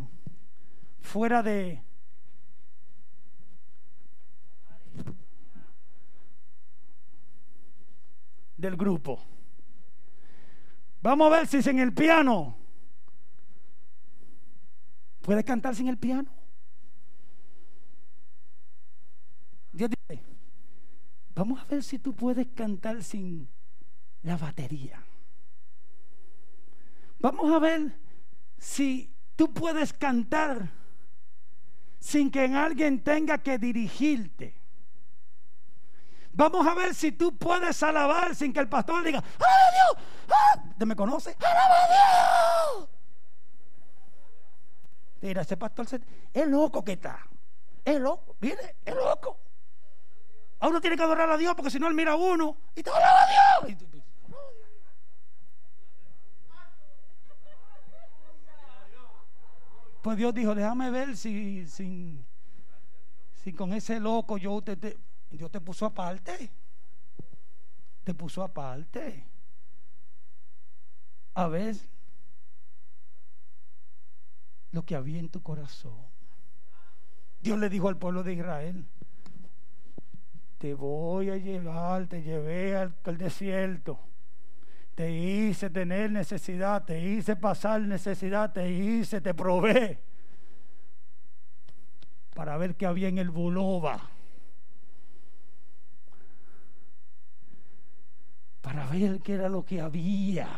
[1.02, 1.91] fuera de...
[8.62, 9.20] del grupo.
[11.02, 12.56] Vamos a ver si en el piano.
[15.20, 16.30] ¿Puedes cantar sin el piano?
[19.72, 20.22] Dios dice,
[21.34, 23.48] Vamos a ver si tú puedes cantar sin
[24.22, 25.02] la batería.
[27.18, 27.98] Vamos a ver
[28.58, 30.70] si tú puedes cantar
[31.98, 34.61] sin que alguien tenga que dirigirte.
[36.34, 40.04] Vamos a ver si tú puedes alabar sin que el pastor diga, ¡Alaba Dios!
[40.30, 40.84] ¡Ah!
[40.84, 41.36] ¿Me conoce?
[41.38, 42.88] ¡Alaba Dios!
[45.20, 45.86] Mira, ese pastor
[46.32, 47.20] es loco que está.
[47.84, 49.38] Es loco, mire, es loco.
[50.60, 52.82] A uno tiene que adorar a Dios porque si no él mira a uno y
[52.82, 53.78] te alaba a Dios.
[60.02, 62.24] Pues Dios dijo, déjame ver si, si,
[63.44, 64.98] si con ese loco yo te, te,
[65.36, 66.50] Dios te puso aparte.
[68.04, 69.24] Te puso aparte.
[71.34, 71.76] A ver
[74.72, 75.96] lo que había en tu corazón.
[77.40, 78.86] Dios le dijo al pueblo de Israel,
[80.58, 83.98] te voy a llevar, te llevé al, desierto,
[84.94, 89.98] te hice tener necesidad, te hice pasar necesidad, te hice, te probé
[92.34, 94.00] para ver qué había en el buloba.
[98.72, 100.48] Para ver qué era lo que había.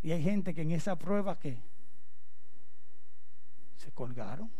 [0.00, 1.58] Y hay gente que en esa prueba que
[3.76, 4.50] se colgaron.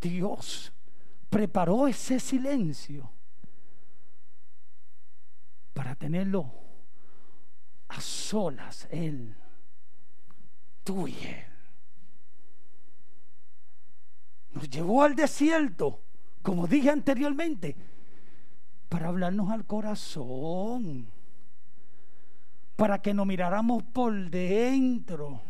[0.00, 0.72] Dios
[1.28, 3.10] preparó ese silencio
[5.74, 6.50] para tenerlo
[7.88, 9.36] a solas, Él,
[10.82, 11.59] tú y Él.
[14.52, 16.00] Nos llevó al desierto,
[16.42, 17.76] como dije anteriormente,
[18.88, 21.08] para hablarnos al corazón,
[22.76, 25.40] para que nos miráramos por dentro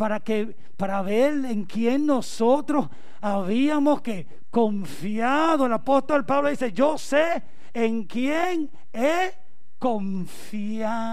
[0.00, 2.88] para que para ver en quién nosotros
[3.20, 5.66] habíamos que confiado.
[5.66, 7.42] El apóstol Pablo dice, "Yo sé
[7.74, 9.34] en quién he
[9.78, 11.10] confiado."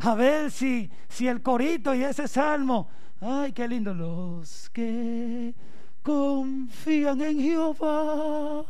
[0.00, 2.88] A ver si si el corito y ese salmo,
[3.20, 5.54] ay, qué lindo los que
[6.02, 8.64] confían en Jehová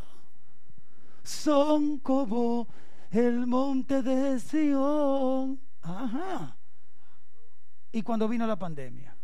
[1.22, 2.66] son como
[3.10, 5.60] el monte de Sión.
[5.82, 6.58] Ajá
[7.92, 9.14] y cuando vino la pandemia.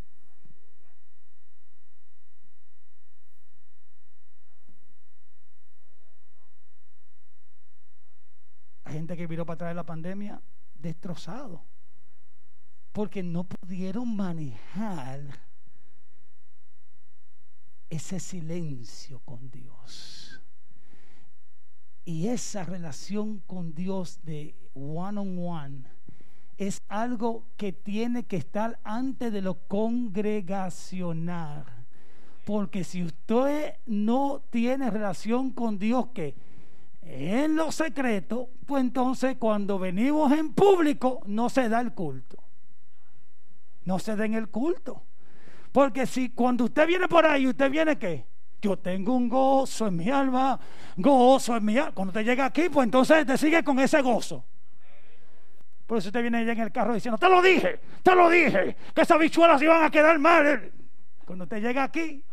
[8.84, 10.40] Hay gente que vino para traer la pandemia
[10.74, 11.64] destrozado
[12.94, 15.20] porque no pudieron manejar
[17.90, 20.40] ese silencio con Dios.
[22.04, 25.82] Y esa relación con Dios de one on one
[26.56, 31.64] es algo que tiene que estar antes de lo congregacional.
[32.44, 36.36] Porque si usted no tiene relación con Dios que
[37.02, 42.43] en lo secreto, pues entonces cuando venimos en público no se da el culto.
[43.84, 45.02] No se da en el culto.
[45.72, 48.24] Porque si cuando usted viene por ahí, usted viene qué?
[48.62, 50.58] Yo tengo un gozo en mi alma,
[50.96, 51.92] gozo en mi alma.
[51.92, 54.44] Cuando usted llega aquí, pues entonces te sigue con ese gozo.
[55.86, 58.76] Por eso usted viene allá en el carro diciendo, te lo dije, te lo dije,
[58.94, 60.72] que esas bichuelas iban a quedar mal.
[61.26, 62.24] Cuando usted llega aquí,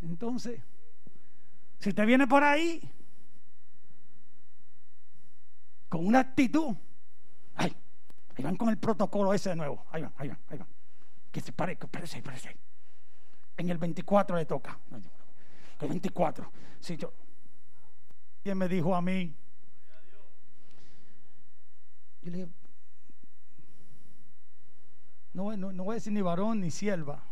[0.00, 0.62] entonces,
[1.80, 2.80] si usted viene por ahí
[5.90, 6.74] con una actitud,
[7.56, 7.76] ay,
[8.36, 10.68] ahí van con el protocolo ese de nuevo, ahí van, ahí van, ahí van,
[11.30, 12.56] que se pare, que parece, parece.
[13.58, 14.78] En el 24 le toca.
[15.80, 16.50] 24.
[16.80, 17.12] Si yo,
[18.42, 19.34] ¿Quién me dijo a mí?
[22.22, 22.50] Yo le dije,
[25.32, 27.22] no, no, no voy a decir ni varón ni sierva.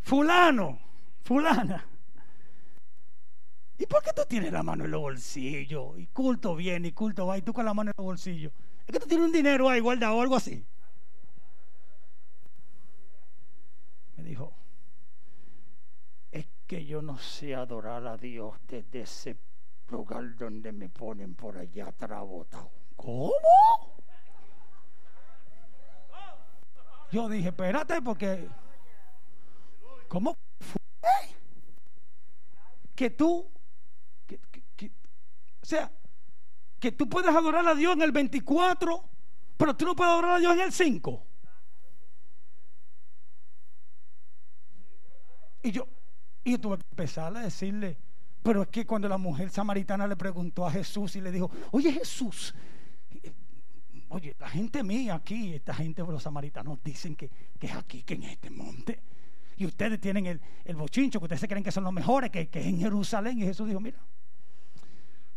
[0.00, 0.80] Fulano,
[1.22, 1.84] fulana.
[3.78, 5.98] ¿Y por qué tú tienes la mano en los bolsillos?
[5.98, 8.52] Y culto viene y culto va y tú con la mano en los bolsillos.
[8.86, 10.64] Es que tú tienes un dinero ahí guardado o algo así.
[14.16, 14.52] Me dijo,
[16.68, 19.38] que yo no sé adorar a Dios desde ese
[19.88, 22.22] lugar donde me ponen por allá atrás
[22.94, 23.32] ¿Cómo?
[27.10, 28.46] Yo dije, espérate, porque.
[30.08, 30.80] ¿Cómo fue?
[32.94, 33.50] Que tú.
[35.68, 35.92] Sea,
[36.78, 39.04] que tú puedes adorar a Dios en el 24,
[39.56, 41.26] pero tú no puedes adorar a Dios en el 5.
[45.62, 45.88] Y yo,
[46.44, 47.98] y yo tuve que empezar a decirle,
[48.42, 51.92] pero es que cuando la mujer samaritana le preguntó a Jesús y le dijo, oye
[51.92, 52.54] Jesús,
[54.08, 58.14] oye, la gente mía aquí, esta gente de los samaritanos dicen que, es aquí, que
[58.14, 59.02] en este monte.
[59.56, 62.48] Y ustedes tienen el, el bochincho, que ustedes se creen que son los mejores, que,
[62.48, 63.40] que es en Jerusalén.
[63.40, 63.98] Y Jesús dijo, mira,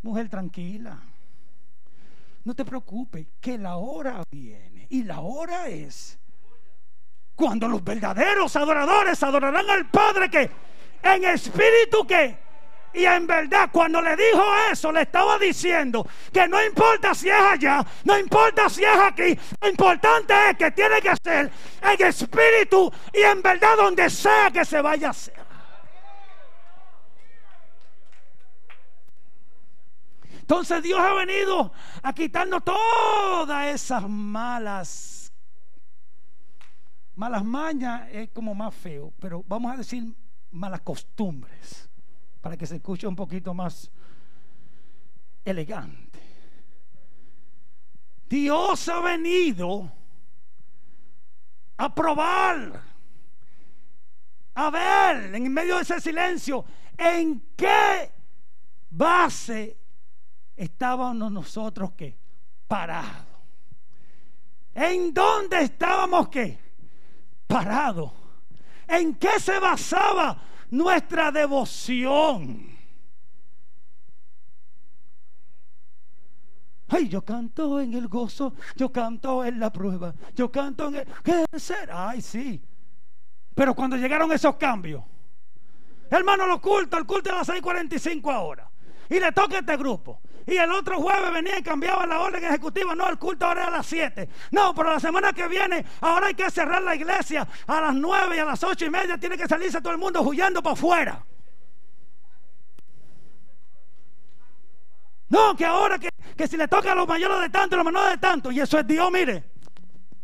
[0.02, 0.98] mujer tranquila,
[2.44, 4.88] no te preocupes, que la hora viene.
[4.90, 6.20] Y la hora es
[7.36, 10.52] cuando los verdaderos adoradores adorarán al Padre que
[11.04, 12.38] en espíritu que
[12.94, 17.36] y en verdad, cuando le dijo eso, le estaba diciendo que no importa si es
[17.36, 21.50] allá, no importa si es aquí, lo importante es que tiene que ser
[21.82, 25.51] en espíritu y en verdad donde sea que se vaya a hacer.
[30.52, 31.72] Entonces Dios ha venido
[32.04, 35.32] a quitarnos todas esas malas,
[37.16, 40.14] malas mañas, es como más feo, pero vamos a decir
[40.52, 41.90] malas costumbres,
[42.42, 43.90] para que se escuche un poquito más
[45.46, 46.20] elegante.
[48.28, 49.90] Dios ha venido
[51.78, 52.84] a probar,
[54.56, 56.66] a ver en medio de ese silencio,
[56.98, 58.12] en qué
[58.90, 59.78] base
[60.62, 62.16] estábamos nosotros que
[62.68, 63.26] parados.
[64.76, 66.60] ¿En dónde estábamos que
[67.48, 68.12] parados?
[68.88, 70.38] ¿En qué se basaba
[70.70, 72.70] nuestra devoción?
[76.90, 81.08] Ay, yo canto en el gozo, yo canto en la prueba, yo canto en el...
[81.24, 82.10] ¿Qué será?
[82.10, 82.62] Ay, sí.
[83.56, 85.04] Pero cuando llegaron esos cambios,
[86.10, 88.70] hermano, lo culto, el culto a las 6:45 ahora.
[89.10, 90.22] Y le toca este grupo.
[90.52, 92.94] Y el otro jueves venía y cambiaba la orden ejecutiva.
[92.94, 94.28] No, el culto ahora es a las 7.
[94.52, 98.36] No, pero la semana que viene, ahora hay que cerrar la iglesia a las 9
[98.36, 99.18] y a las 8 y media.
[99.18, 101.26] Tiene que salirse todo el mundo huyendo para afuera.
[105.30, 107.86] No, que ahora que, que si le toca a los mayores de tanto y los
[107.86, 108.52] menores de tanto.
[108.52, 109.46] Y eso es Dios, mire,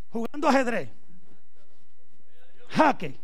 [0.09, 0.89] jugando ajedrez.
[2.67, 3.17] Jaque.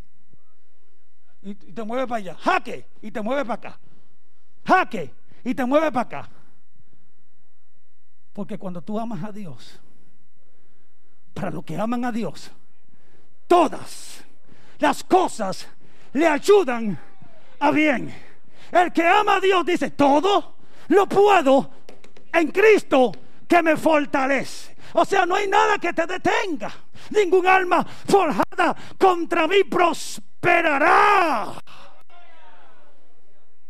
[1.42, 2.36] Y, te mueve para allá.
[2.36, 2.86] Jaque.
[3.02, 3.80] Y te mueve para acá.
[4.66, 5.14] Jaque.
[5.44, 6.30] Y te mueve para acá.
[8.34, 9.80] Porque cuando tú amas a Dios,
[11.34, 12.52] para los que aman a Dios,
[13.48, 14.24] todas
[14.80, 15.68] las cosas
[16.14, 17.00] le ayudan
[17.60, 18.14] a bien.
[18.72, 20.56] El que ama a Dios dice, todo
[20.88, 21.70] lo puedo
[22.34, 23.12] en Cristo
[23.48, 24.76] que me fortalece.
[24.94, 26.72] O sea, no hay nada que te detenga.
[27.12, 31.54] Ningún alma forjada contra mí prosperará.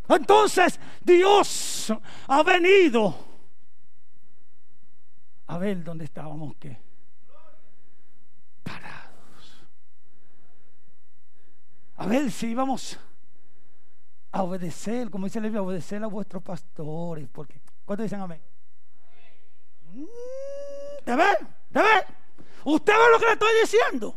[0.08, 1.94] Entonces Dios
[2.28, 3.33] ha venido
[5.54, 6.76] a ver dónde estábamos qué.
[8.64, 9.68] Parados.
[11.98, 12.98] A ver si íbamos
[14.32, 17.30] a obedecer, como dice la Biblia, a obedecer a vuestros pastores.
[17.32, 18.42] Porque, ¿Cuántos dicen amén?
[19.94, 21.38] Mm, ¿Te ve?
[21.72, 22.06] ¿Te ve?
[22.66, 24.16] ¿Usted ve lo que le estoy diciendo?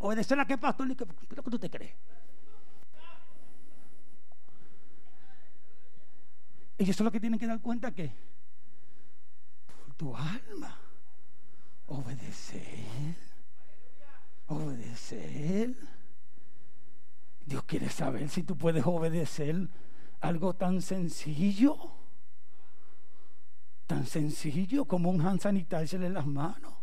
[0.00, 1.94] Obedecer a qué pastor, ¿qué es lo que tú te crees?
[6.78, 8.12] Y eso es lo que tienen que dar cuenta que
[9.98, 10.78] tu alma,
[11.88, 13.16] obedecer,
[14.46, 15.74] obedecer.
[17.44, 19.68] Dios quiere saber si tú puedes obedecer
[20.20, 21.76] algo tan sencillo,
[23.86, 26.74] tan sencillo como un hand sanitizer en las manos.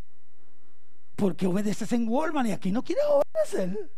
[1.16, 3.90] Porque obedeces en Walmart y aquí no quieres obedecer.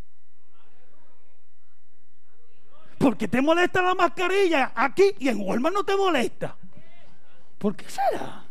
[3.00, 6.56] Porque te molesta la mascarilla aquí y en Walmart no te molesta.
[7.58, 8.47] ¿Por qué será?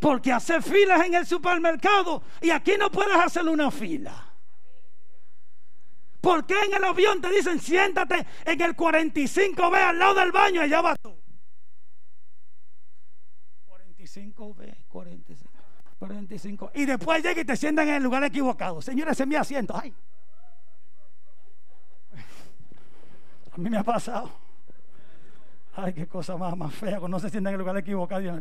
[0.00, 4.26] Porque hace filas en el supermercado y aquí no puedes hacer una fila.
[6.20, 10.60] ¿Por qué en el avión te dicen siéntate en el 45B al lado del baño
[10.60, 11.16] y allá vas tú?
[13.68, 15.52] 45B, 45,
[15.98, 16.72] 45.
[16.74, 18.82] Y después llega y te sientan en el lugar equivocado.
[18.82, 19.74] Señora, ese es mi asiento.
[19.80, 19.94] Ay.
[23.52, 24.30] A mí me ha pasado.
[25.76, 28.40] Ay, qué cosa más, más fea no se sientan en el lugar equivocado.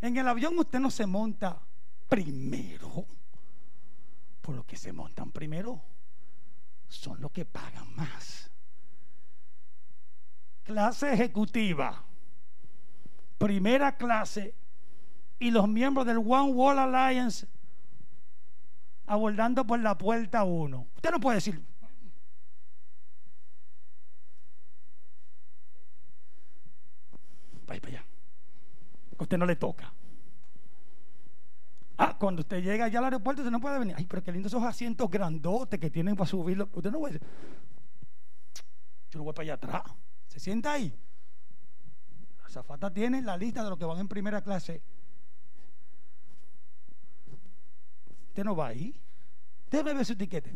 [0.00, 1.60] En el avión usted no se monta
[2.08, 3.06] primero.
[4.40, 5.80] Por lo que se montan primero
[6.88, 8.50] son los que pagan más.
[10.64, 12.04] Clase ejecutiva,
[13.38, 14.54] primera clase
[15.38, 17.46] y los miembros del One World Alliance
[19.06, 20.86] abordando por la puerta uno.
[20.94, 21.60] Usted no puede decir.
[27.66, 28.04] Vaya para allá.
[29.20, 29.92] Usted no le toca.
[31.98, 33.94] Ah, cuando usted llega allá al aeropuerto, usted no puede venir.
[33.96, 36.70] Ay, pero qué lindo esos asientos grandotes que tienen para subirlo.
[36.72, 37.28] Usted no puede decir.
[39.10, 39.82] Yo no voy para allá atrás.
[40.26, 40.98] Se sienta ahí.
[42.42, 44.82] La zafata tiene la lista de los que van en primera clase.
[48.28, 48.98] Usted no va ahí.
[49.70, 50.54] Debe ver su etiquete.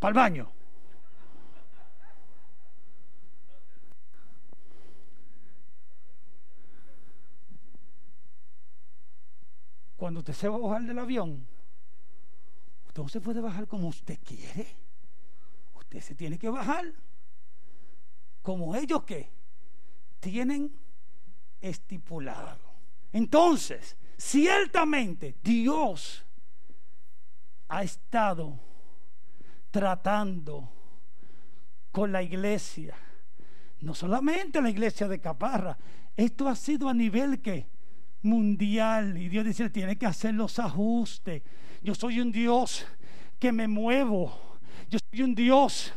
[0.00, 0.52] Para el baño.
[10.00, 11.46] Cuando usted se va a bajar del avión,
[12.86, 14.66] usted no se puede bajar como usted quiere.
[15.74, 16.90] Usted se tiene que bajar
[18.40, 19.28] como ellos que
[20.18, 20.74] tienen
[21.60, 22.62] estipulado.
[23.12, 26.24] Entonces, ciertamente Dios
[27.68, 28.58] ha estado
[29.70, 30.66] tratando
[31.92, 32.96] con la iglesia,
[33.80, 35.76] no solamente la iglesia de Caparra,
[36.16, 37.79] esto ha sido a nivel que
[38.22, 41.42] mundial y Dios dice, tiene que hacer los ajustes.
[41.82, 42.86] Yo soy un Dios
[43.38, 44.58] que me muevo.
[44.88, 45.92] Yo soy un Dios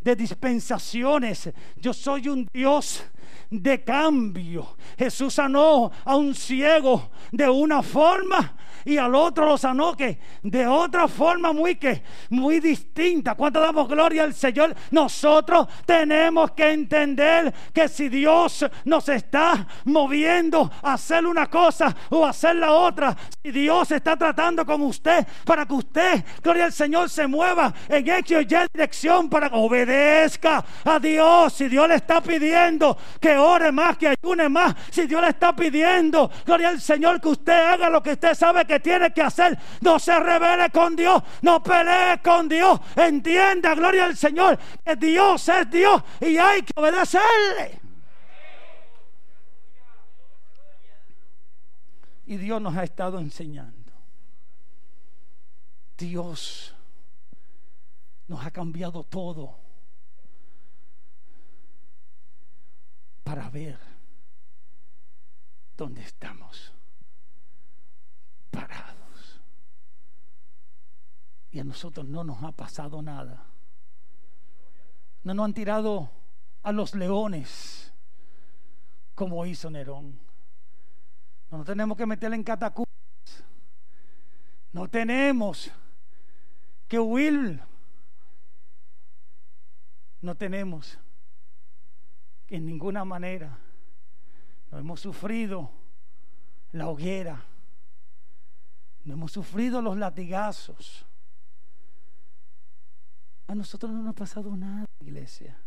[0.00, 1.50] de dispensaciones.
[1.76, 3.04] Yo soy un Dios
[3.50, 4.76] de cambio.
[4.98, 10.66] Jesús sanó a un ciego de una forma y al otro lo sanó que de
[10.66, 13.34] otra forma muy que muy distinta.
[13.34, 20.70] Cuando damos gloria al Señor, nosotros tenemos que entender que si Dios nos está moviendo
[20.82, 25.26] a hacer una cosa o a hacer la otra, si Dios está tratando con usted
[25.44, 30.64] para que usted, gloria al Señor, se mueva en hecho y dirección para que obedezca
[30.84, 31.52] a Dios.
[31.52, 35.54] Si Dios le está pidiendo que ore más, que ayune más, si Dios le está
[35.54, 39.58] pidiendo, gloria al Señor, que usted haga lo que usted sabe que tiene que hacer.
[39.80, 42.80] No se revele con Dios, no pelee con Dios.
[42.96, 47.80] Entienda, gloria al Señor, que Dios es Dios y hay que obedecerle.
[52.26, 53.92] Y Dios nos ha estado enseñando.
[55.96, 56.74] Dios
[58.28, 59.67] nos ha cambiado todo
[63.28, 63.78] para ver
[65.76, 66.72] dónde estamos
[68.50, 69.42] parados.
[71.50, 73.44] Y a nosotros no nos ha pasado nada.
[75.24, 76.10] No nos han tirado
[76.62, 77.92] a los leones
[79.14, 80.18] como hizo Nerón.
[81.50, 83.44] No tenemos que meterle en catacumbas.
[84.72, 85.70] No tenemos
[86.88, 87.60] que huir.
[90.22, 90.98] No tenemos
[92.48, 93.58] en ninguna manera
[94.70, 95.70] no hemos sufrido
[96.72, 97.44] la hoguera.
[99.04, 101.06] No hemos sufrido los latigazos.
[103.46, 105.58] A nosotros no nos ha pasado nada, iglesia.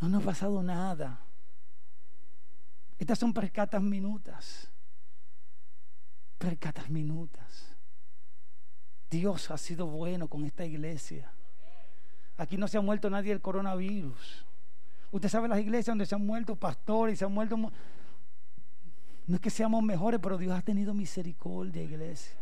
[0.00, 1.20] No nos ha pasado nada.
[2.98, 4.68] Estas son percatas minutas.
[6.38, 7.76] Percatas minutas.
[9.08, 11.32] Dios ha sido bueno con esta iglesia.
[12.36, 14.46] Aquí no se ha muerto nadie del coronavirus.
[15.10, 17.56] Usted sabe las iglesias donde se han muerto pastores y se han muerto...
[17.56, 22.36] No es que seamos mejores, pero Dios ha tenido misericordia, iglesia.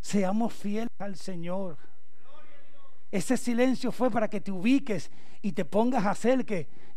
[0.00, 1.76] Seamos fieles al Señor.
[3.10, 5.10] Ese silencio fue para que te ubiques
[5.42, 6.44] y te pongas a hacer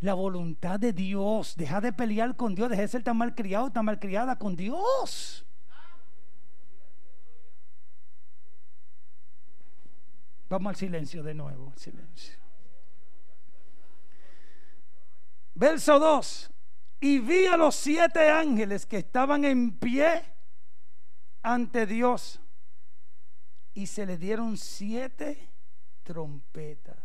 [0.00, 1.54] la voluntad de Dios.
[1.56, 4.56] Deja de pelear con Dios, deja de ser tan mal criado, tan mal criada con
[4.56, 5.46] Dios.
[10.48, 12.49] Vamos al silencio de nuevo, silencio.
[15.54, 16.50] Verso 2.
[17.00, 20.22] Y vi a los siete ángeles que estaban en pie
[21.42, 22.40] ante Dios.
[23.72, 25.48] Y se le dieron siete
[26.02, 26.98] trompetas.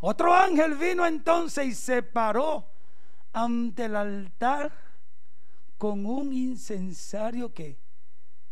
[0.00, 2.68] Otro ángel vino entonces y se paró
[3.32, 4.72] ante el altar
[5.78, 7.78] con un incensario que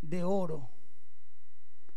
[0.01, 0.71] de oro.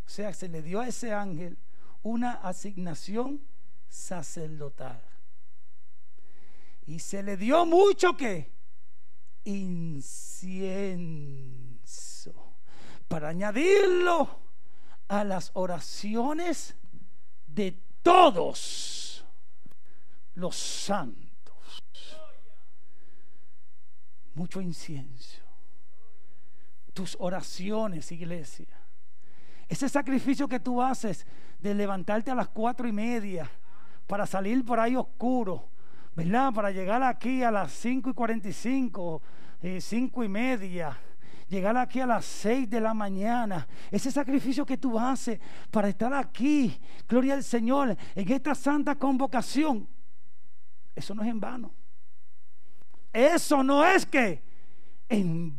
[0.06, 1.58] O sea, se le dio a ese ángel
[2.04, 3.42] una asignación
[3.88, 5.02] sacerdotal.
[6.88, 8.54] Y se le dio mucho que
[9.44, 11.16] incienso
[13.08, 14.40] para añadirlo
[15.08, 16.76] a las oraciones
[17.48, 19.26] de todos
[20.36, 21.84] los santos.
[24.34, 25.42] Mucho incienso.
[26.94, 28.68] Tus oraciones, iglesia.
[29.68, 31.26] Ese sacrificio que tú haces
[31.60, 33.50] de levantarte a las cuatro y media
[34.08, 35.70] para salir por ahí oscuro,
[36.16, 36.54] ¿verdad?
[36.54, 39.22] Para llegar aquí a las cinco y cuarenta y cinco,
[39.62, 40.98] eh, cinco y media
[41.48, 45.40] llegar aquí a las 6 de la mañana, ese sacrificio que tú haces
[45.70, 49.88] para estar aquí, gloria al Señor, en esta santa convocación,
[50.96, 51.72] eso no es en vano.
[53.12, 54.42] Eso no es que
[55.08, 55.56] en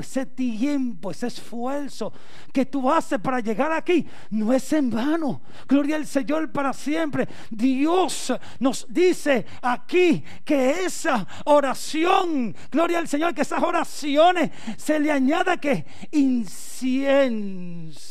[0.00, 2.12] ese tiempo, ese esfuerzo
[2.52, 5.42] que tú haces para llegar aquí, no es en vano.
[5.66, 7.28] Gloria al Señor para siempre.
[7.50, 15.10] Dios nos dice aquí que esa oración, gloria al Señor, que esas oraciones se le
[15.10, 18.06] añada que incienso.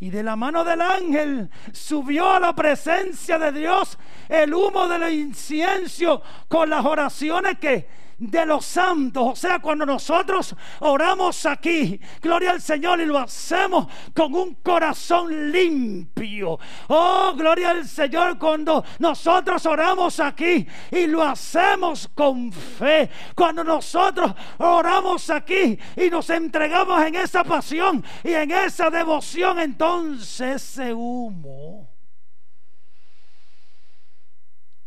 [0.00, 3.96] Y de la mano del ángel subió a la presencia de Dios
[4.28, 9.22] el humo del incienso con las oraciones que de los santos.
[9.24, 15.52] O sea, cuando nosotros oramos aquí, gloria al Señor, y lo hacemos con un corazón
[15.52, 16.58] limpio.
[16.88, 23.10] Oh, gloria al Señor, cuando nosotros oramos aquí y lo hacemos con fe.
[23.34, 30.44] Cuando nosotros oramos aquí y nos entregamos en esa pasión y en esa devoción, entonces
[30.54, 31.88] ese humo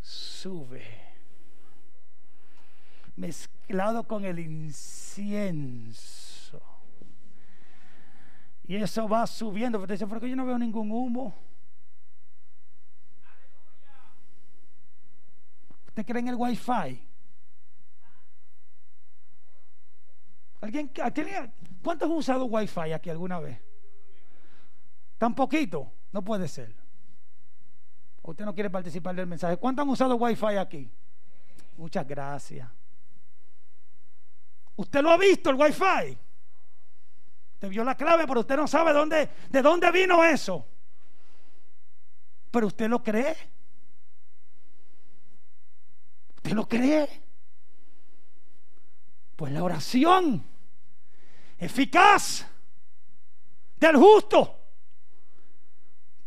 [0.02, 0.97] sube
[3.18, 6.18] mezclado con el incienso.
[8.64, 9.80] Y eso va subiendo.
[9.80, 11.36] Porque yo no veo ningún humo.
[15.88, 17.04] ¿Usted cree en el wifi?
[20.62, 21.54] ¿Alguien, ¿alguien,
[21.84, 23.60] ¿Cuántos han usado wifi aquí alguna vez?
[25.18, 25.92] ¿Tan poquito?
[26.12, 26.76] No puede ser.
[28.22, 29.58] Usted no quiere participar del mensaje.
[29.58, 30.92] ¿Cuántos han usado wifi aquí?
[31.78, 32.77] Muchas gracias.
[34.78, 36.18] Usted lo ha visto, el wifi.
[37.60, 38.94] Te vio la clave, pero usted no sabe
[39.50, 40.66] de dónde vino eso.
[42.52, 43.36] Pero usted lo cree.
[46.36, 47.24] ¿Usted lo cree?
[49.36, 50.44] Pues la oración
[51.58, 52.46] eficaz
[53.78, 54.60] del justo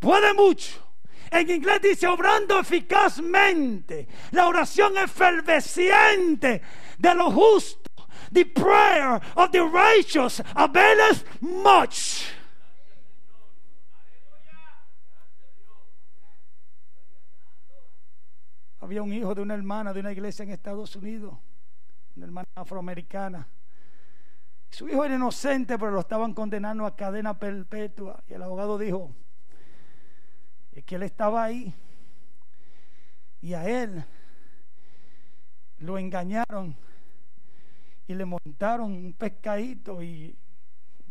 [0.00, 0.88] puede mucho.
[1.30, 4.08] En inglés dice obrando eficazmente.
[4.32, 6.60] La oración efervesciente
[6.98, 7.89] de los justos
[8.32, 12.26] The prayer of the righteous availeth much.
[18.80, 21.34] Había un hijo de una hermana de una iglesia en Estados Unidos,
[22.16, 23.46] una hermana afroamericana.
[24.70, 28.22] Su hijo era inocente, pero lo estaban condenando a cadena perpetua.
[28.28, 29.14] Y el abogado dijo
[30.86, 31.74] que él estaba ahí
[33.42, 34.04] y a él
[35.78, 36.76] lo engañaron
[38.10, 40.36] y le montaron un pescadito y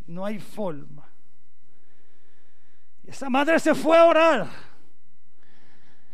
[0.08, 1.10] no hay forma.
[3.06, 4.50] Y esa madre se fue a orar.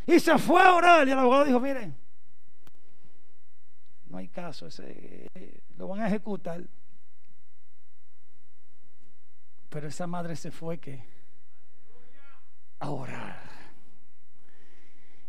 [0.06, 1.08] Y se fue a orar.
[1.08, 1.98] Y el abogado dijo, miren,
[4.06, 5.28] no hay caso, ese,
[5.76, 6.62] lo van a ejecutar.
[9.70, 11.04] Pero esa madre se fue que
[12.78, 13.42] a orar.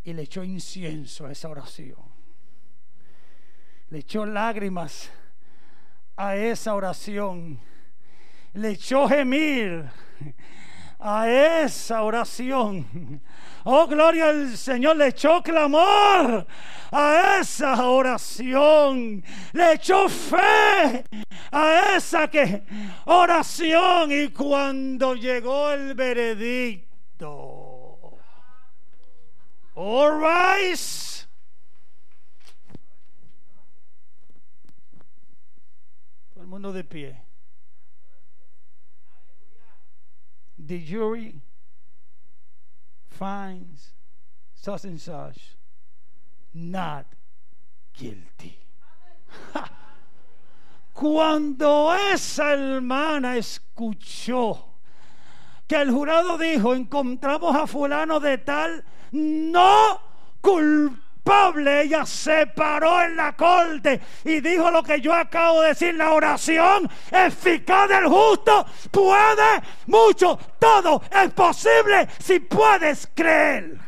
[0.04, 2.04] Y le echó incienso a esa oración.
[3.88, 5.10] Le echó lágrimas
[6.16, 7.60] a esa oración.
[8.54, 9.84] le echó gemir
[10.98, 13.20] a esa oración.
[13.64, 16.46] Oh, gloria al Señor, le echó clamor
[16.92, 19.24] a esa oración.
[19.52, 21.04] Le echó fe
[21.50, 22.62] a esa que
[23.06, 24.12] oración.
[24.12, 26.86] Y cuando llegó el veredicto,
[29.76, 30.22] all.
[36.34, 37.16] Todo mundo de pie.
[40.58, 41.40] the jury
[43.08, 43.92] finds
[44.54, 45.56] such and such
[46.54, 47.06] not
[47.96, 48.58] guilty.
[50.94, 54.58] Cuando esa hermana escuchó
[55.68, 58.82] que el jurado dijo, encontramos a fulano de tal,
[59.12, 60.00] no
[60.40, 61.05] culpable
[61.66, 66.12] ella se paró en la corte y dijo lo que yo acabo de decir, la
[66.12, 73.78] oración eficaz del justo puede mucho, todo es posible si puedes creer.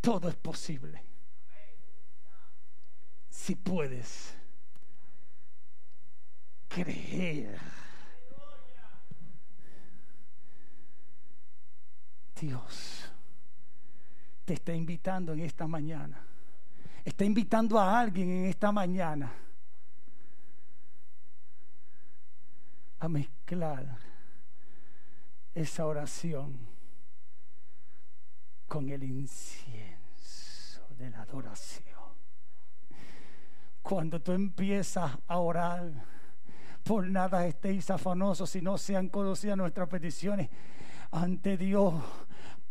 [0.00, 1.02] Todo es posible.
[3.28, 4.34] Si puedes
[6.68, 7.58] creer.
[12.40, 13.10] Dios
[14.44, 16.24] te está invitando en esta mañana.
[17.04, 19.32] Está invitando a alguien en esta mañana
[23.00, 23.98] a mezclar
[25.54, 26.58] esa oración
[28.66, 31.86] con el incienso de la adoración.
[33.82, 35.90] Cuando tú empiezas a orar,
[36.82, 40.48] por nada estéis afanosos si no sean conocidas nuestras peticiones
[41.10, 41.94] ante Dios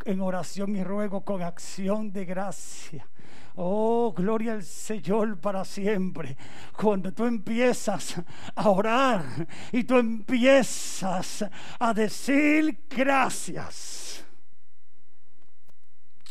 [0.05, 3.07] en oración y ruego con acción de gracia.
[3.55, 6.37] Oh, gloria al Señor para siempre.
[6.73, 8.21] Cuando tú empiezas
[8.55, 11.43] a orar y tú empiezas
[11.79, 14.23] a decir gracias.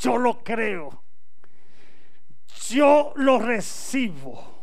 [0.01, 1.03] Yo lo creo.
[2.69, 4.57] Yo lo recibo.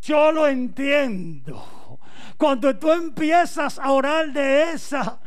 [0.00, 1.98] Yo lo entiendo.
[2.36, 5.20] Cuando tú empiezas a orar de esa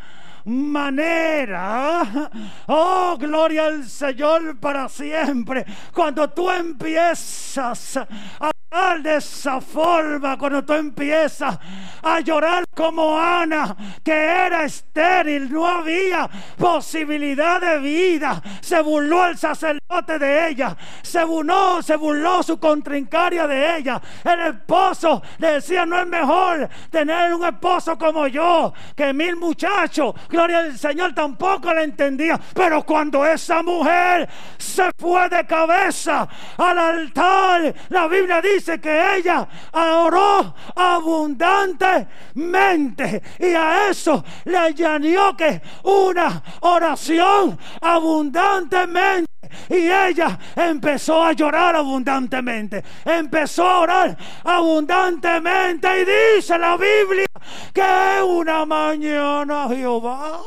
[0.45, 2.29] manera.
[2.67, 5.65] Oh, gloria al Señor para siempre.
[5.93, 11.59] Cuando tú empiezas a de esa forma cuando tú empiezas
[12.01, 18.41] a llorar como Ana, que era estéril, no había posibilidad de vida.
[18.61, 24.01] Se burló el sacerdote de ella, se burló, se burló su contrincaria de ella.
[24.23, 30.15] El esposo le decía: No es mejor tener un esposo como yo que mil muchachos.
[30.29, 32.39] Gloria al Señor tampoco le entendía.
[32.53, 36.25] Pero cuando esa mujer se fue de cabeza
[36.57, 45.35] al altar, la Biblia dice dice que ella oró abundantemente y a eso le añadió
[45.35, 49.29] que una oración abundantemente.
[49.69, 52.81] Y ella empezó a llorar abundantemente.
[53.03, 56.01] Empezó a orar abundantemente.
[56.01, 56.05] Y
[56.35, 57.27] dice la Biblia
[57.73, 60.39] que una mañana Jehová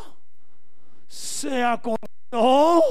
[1.07, 2.83] se acordó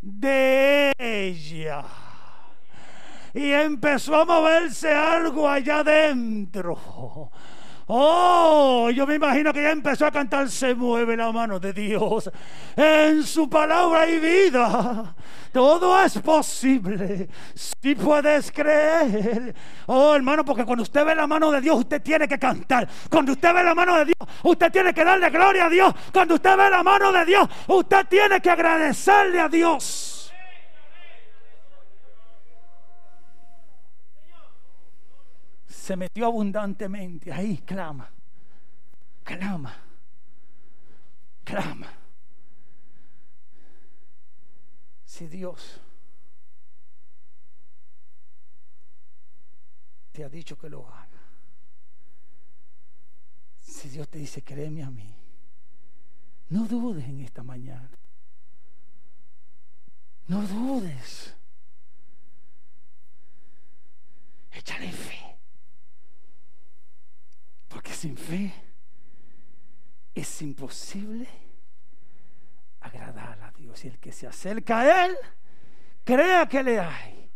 [0.00, 2.05] de ella
[3.36, 7.30] y empezó a moverse algo allá adentro.
[7.88, 12.30] Oh, yo me imagino que ya empezó a cantar, se mueve la mano de Dios.
[12.74, 15.14] En su palabra hay vida.
[15.52, 17.28] Todo es posible.
[17.54, 19.54] Si puedes creer.
[19.86, 22.88] Oh, hermano, porque cuando usted ve la mano de Dios, usted tiene que cantar.
[23.10, 25.94] Cuando usted ve la mano de Dios, usted tiene que darle gloria a Dios.
[26.10, 30.15] Cuando usted ve la mano de Dios, usted tiene que agradecerle a Dios.
[35.86, 37.32] Se metió abundantemente.
[37.32, 38.10] Ahí clama,
[39.22, 39.72] clama,
[41.44, 41.92] clama.
[45.04, 45.80] Si Dios
[50.10, 51.06] te ha dicho que lo haga,
[53.60, 55.14] si Dios te dice, créeme a mí,
[56.48, 57.90] no dudes en esta mañana.
[60.26, 61.36] No dudes.
[64.50, 65.35] Échale fe.
[68.06, 68.54] Sin fe
[70.14, 71.26] es imposible
[72.78, 73.84] agradar a Dios.
[73.84, 75.16] Y el que se acerca a Él,
[76.04, 77.28] crea que le hay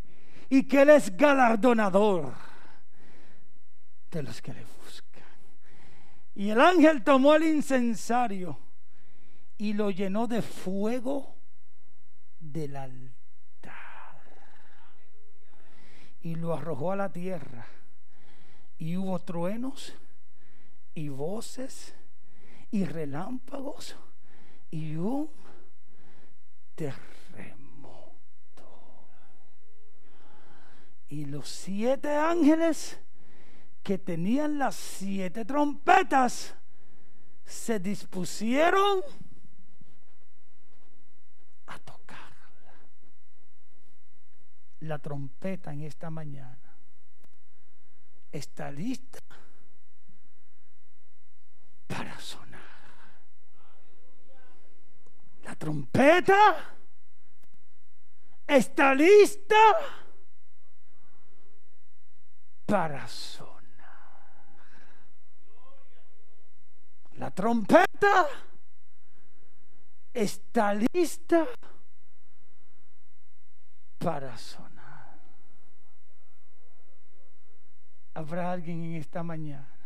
[0.48, 2.34] y que Él es galardonador
[4.12, 5.24] de los que le buscan.
[6.36, 8.56] Y el ángel tomó el incensario
[9.58, 11.34] y lo llenó de fuego
[12.38, 14.20] del altar.
[16.22, 17.66] y lo arrojó a la tierra.
[18.78, 19.96] Y hubo truenos
[20.94, 21.94] y voces
[22.70, 23.96] y relámpagos
[24.70, 25.30] y un
[26.74, 28.18] terremoto.
[31.08, 32.98] Y los siete ángeles
[33.82, 36.54] que tenían las siete trompetas
[37.44, 39.00] se dispusieron
[41.66, 42.74] a tocarla.
[44.80, 46.58] La trompeta en esta mañana
[48.30, 49.20] está lista
[51.90, 52.60] para sonar.
[55.42, 56.76] La trompeta
[58.46, 59.56] está lista
[62.64, 63.60] para sonar.
[67.14, 68.28] La trompeta
[70.14, 71.46] está lista
[73.98, 75.18] para sonar.
[78.14, 79.79] Habrá alguien en esta mañana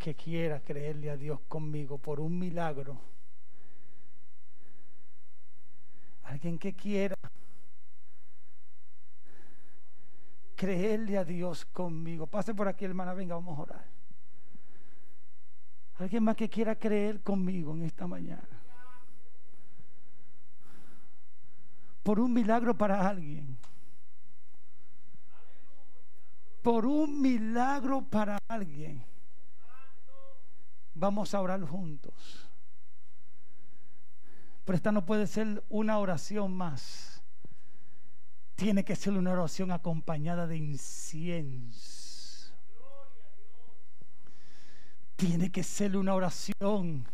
[0.00, 2.98] que quiera creerle a Dios conmigo por un milagro.
[6.24, 7.16] Alguien que quiera
[10.56, 12.26] creerle a Dios conmigo.
[12.26, 13.84] Pase por aquí, hermana, venga, vamos a orar.
[15.98, 18.48] Alguien más que quiera creer conmigo en esta mañana.
[22.02, 23.58] Por un milagro para alguien.
[26.62, 29.04] Por un milagro para alguien.
[31.00, 32.46] Vamos a orar juntos.
[34.66, 37.22] Pero esta no puede ser una oración más.
[38.54, 42.52] Tiene que ser una oración acompañada de incienso.
[45.16, 47.08] Tiene que ser una oración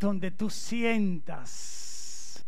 [0.00, 2.42] donde tú sientas,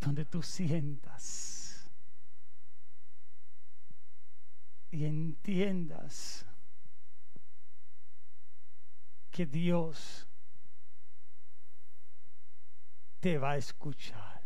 [0.00, 1.51] donde tú sientas
[4.92, 6.46] y entiendas
[9.30, 10.28] que Dios
[13.18, 14.42] te va a escuchar.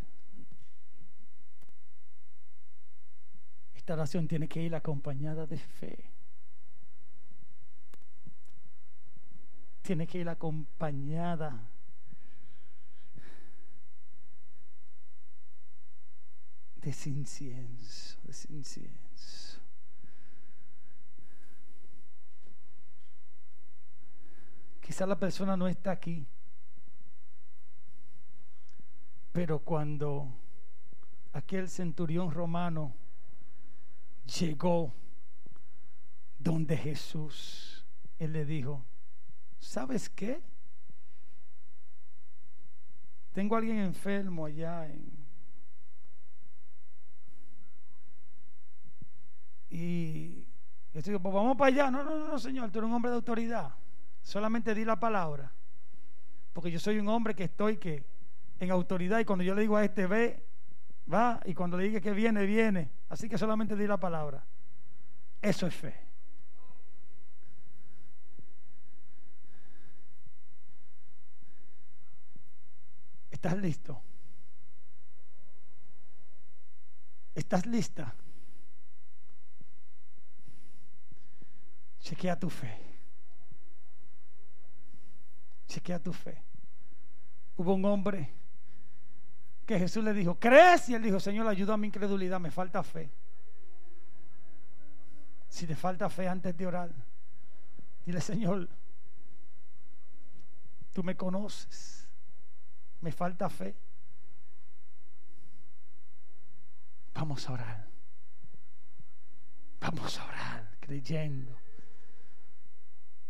[3.75, 6.13] Esta oración tiene que ir acompañada de fe.
[9.83, 11.69] Tiene que ir acompañada
[16.77, 19.56] de incienso, de incienso.
[24.87, 26.25] Quizá la persona no está aquí,
[29.33, 30.33] pero cuando
[31.33, 32.95] aquel centurión romano
[34.39, 34.95] llegó
[36.39, 37.85] donde Jesús,
[38.21, 38.85] él le dijo,
[39.59, 40.41] ¿sabes qué?
[43.33, 45.27] Tengo a alguien enfermo allá en...
[49.69, 50.47] Y
[50.95, 51.91] yo digo, pues vamos para allá.
[51.91, 53.75] No, no, no, señor, tú eres un hombre de autoridad.
[54.27, 55.53] Solamente di la palabra.
[56.53, 58.05] Porque yo soy un hombre que estoy que
[58.59, 60.45] en autoridad y cuando yo le digo a este ve,
[61.13, 62.91] va y cuando le diga que viene, viene.
[63.09, 64.45] Así que solamente di la palabra.
[65.41, 65.95] Eso es fe.
[73.31, 74.03] ¿Estás listo?
[77.33, 78.13] ¿Estás lista?
[82.01, 82.96] Chequea tu fe.
[85.67, 86.43] Chequea tu fe.
[87.57, 88.31] Hubo un hombre
[89.67, 90.89] que Jesús le dijo, ¿crees?
[90.89, 93.11] Y él dijo, Señor, ayuda a mi incredulidad, me falta fe.
[95.49, 96.91] Si te falta fe antes de orar,
[98.05, 98.69] dile, Señor,
[100.93, 102.07] tú me conoces,
[103.01, 103.75] me falta fe.
[107.15, 107.87] Vamos a orar.
[109.81, 111.57] Vamos a orar, creyendo,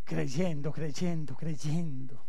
[0.07, 2.25] creyendo, creyendo, creyendo.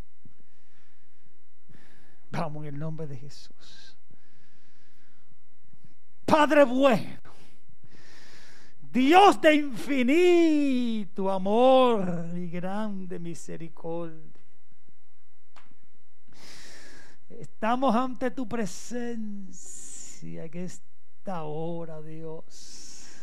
[2.31, 3.95] Vamos en el nombre de Jesús.
[6.25, 7.21] Padre bueno,
[8.91, 14.33] Dios de infinito amor y grande misericordia.
[17.29, 23.21] Estamos ante tu presencia en esta hora, Dios.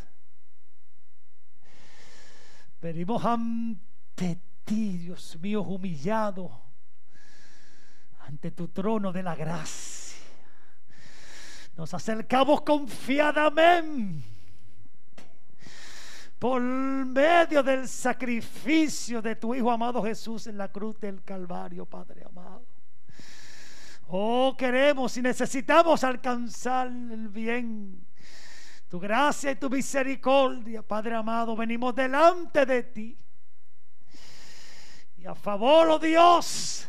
[2.80, 6.50] Venimos ante ti, Dios mío, humillado
[8.20, 10.18] ante tu trono de la gracia.
[11.76, 14.34] Nos acercamos confiadamente
[16.38, 22.22] por medio del sacrificio de tu Hijo amado Jesús en la cruz del Calvario, Padre
[22.24, 22.66] amado.
[24.08, 28.06] Oh, queremos y necesitamos alcanzar el bien.
[28.88, 33.16] Tu gracia y tu misericordia, Padre amado, venimos delante de ti.
[35.26, 36.86] A favor, oh Dios,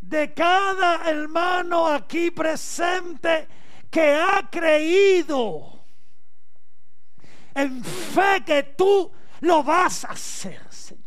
[0.00, 3.46] de cada hermano aquí presente
[3.90, 5.84] que ha creído
[7.54, 11.04] en fe que tú lo vas a hacer, Señor.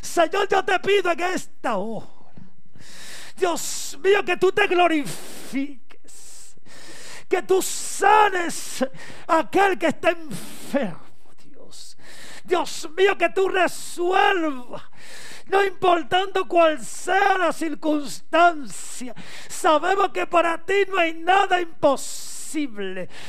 [0.00, 2.06] Señor, yo te pido en esta hora,
[3.36, 6.56] Dios mío, que tú te glorifiques,
[7.28, 8.84] que tú sanes
[9.28, 11.11] a aquel que está enfermo,
[12.44, 12.88] Dios.
[12.96, 14.82] Mío, que tú resuelvas
[15.46, 19.14] no importando cuál sea la circunstancia.
[19.48, 22.41] Sabemos que para ti no hay nada imposible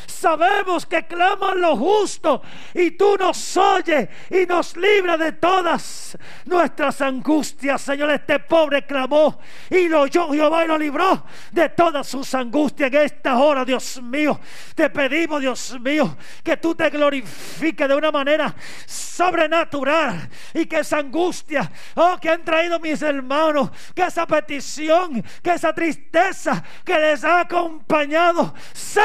[0.07, 2.41] Sabemos que claman los justos
[2.74, 7.82] y tú nos oyes y nos libra de todas nuestras angustias.
[7.82, 12.91] Señor, este pobre clamó y lo oyó Jehová y lo libró de todas sus angustias
[12.91, 14.39] en esta hora, Dios mío.
[14.76, 18.53] Te pedimos, Dios mío, que tú te glorifiques de una manera
[18.86, 25.53] sobrenatural y que esa angustia, oh, que han traído mis hermanos, que esa petición, que
[25.53, 28.53] esa tristeza que les ha acompañado,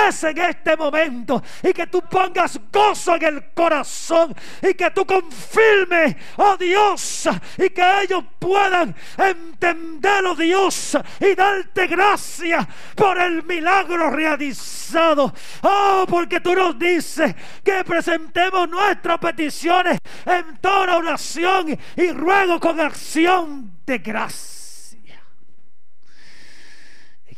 [0.09, 6.17] en este momento y que tú pongas gozo en el corazón y que tú confirmes,
[6.37, 7.29] oh Dios,
[7.59, 15.33] y que ellos puedan entender, oh Dios, y darte gracias por el milagro realizado.
[15.63, 22.81] Oh, porque tú nos dices que presentemos nuestras peticiones en toda oración y ruego con
[22.81, 24.58] acción de gracia.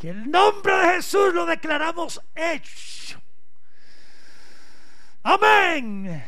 [0.01, 3.21] Que el nombre de Jesús lo declaramos hecho.
[5.23, 6.25] Amén.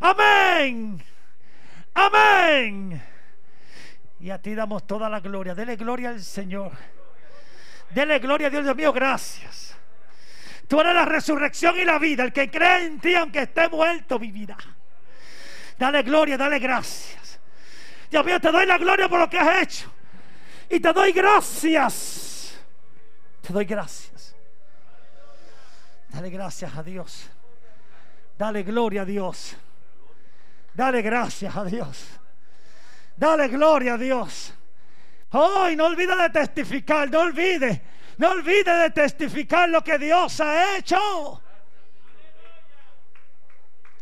[0.00, 1.00] Amén.
[1.94, 3.02] Amén.
[4.18, 5.54] Y a ti damos toda la gloria.
[5.54, 6.72] Dele gloria al Señor.
[7.90, 9.76] Dele gloria a Dios, Dios mío, gracias.
[10.66, 12.24] Tú eres la resurrección y la vida.
[12.24, 14.58] El que cree en ti, aunque esté muerto, vivirá.
[15.78, 17.38] Dale gloria, dale gracias.
[18.10, 19.92] Dios mío, te doy la gloria por lo que has hecho.
[20.68, 22.27] Y te doy gracias
[23.48, 24.36] te doy gracias.
[26.10, 27.30] Dale gracias a Dios.
[28.36, 29.56] Dale gloria a Dios.
[30.74, 32.08] Dale gracias a Dios.
[33.16, 34.52] Dale gloria a Dios.
[35.30, 37.80] Hoy no olvide de testificar, no olvide,
[38.18, 41.42] no olvide de testificar lo que Dios ha hecho.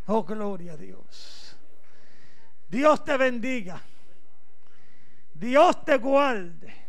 [0.06, 1.56] Oh, gloria a Dios.
[2.68, 3.80] Dios te bendiga.
[5.34, 6.85] Dios te guarde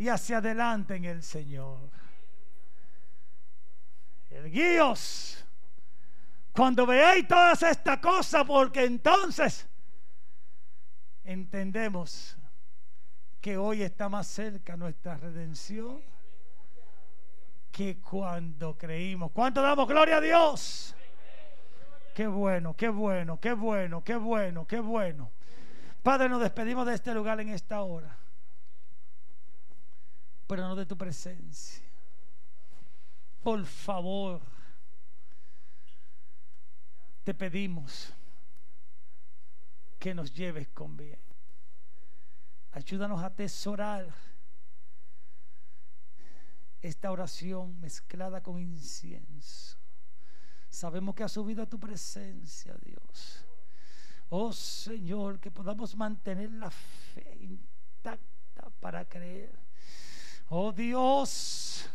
[0.00, 1.78] y hacia adelante en el Señor.
[4.30, 5.44] El guíos,
[6.52, 9.68] cuando veáis todas estas cosas, porque entonces
[11.22, 12.34] entendemos
[13.42, 16.02] que hoy está más cerca nuestra redención
[17.70, 19.32] que cuando creímos.
[19.32, 20.96] ¿Cuánto damos gloria a Dios?
[22.14, 25.30] Qué bueno, qué bueno, qué bueno, qué bueno, qué bueno.
[26.02, 28.16] Padre, nos despedimos de este lugar en esta hora
[30.50, 31.80] pero no de tu presencia.
[33.40, 34.42] Por favor,
[37.22, 38.12] te pedimos
[40.00, 41.20] que nos lleves con bien.
[42.72, 44.12] Ayúdanos a atesorar
[46.82, 49.78] esta oración mezclada con incienso.
[50.68, 53.46] Sabemos que ha subido a tu presencia, Dios.
[54.30, 59.69] Oh Señor, que podamos mantener la fe intacta para creer
[60.52, 61.88] Oh Dios,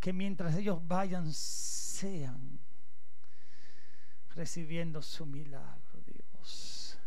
[0.00, 2.58] que mientras ellos vayan sean
[4.34, 6.98] recibiendo su milagro, Dios.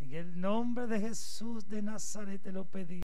[0.00, 3.02] En el nombre de Jesús de Nazaret te lo pedí.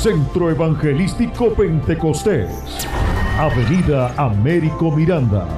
[0.00, 2.86] Centro Evangelístico Pentecostés,
[3.36, 5.48] Avenida Américo Miranda,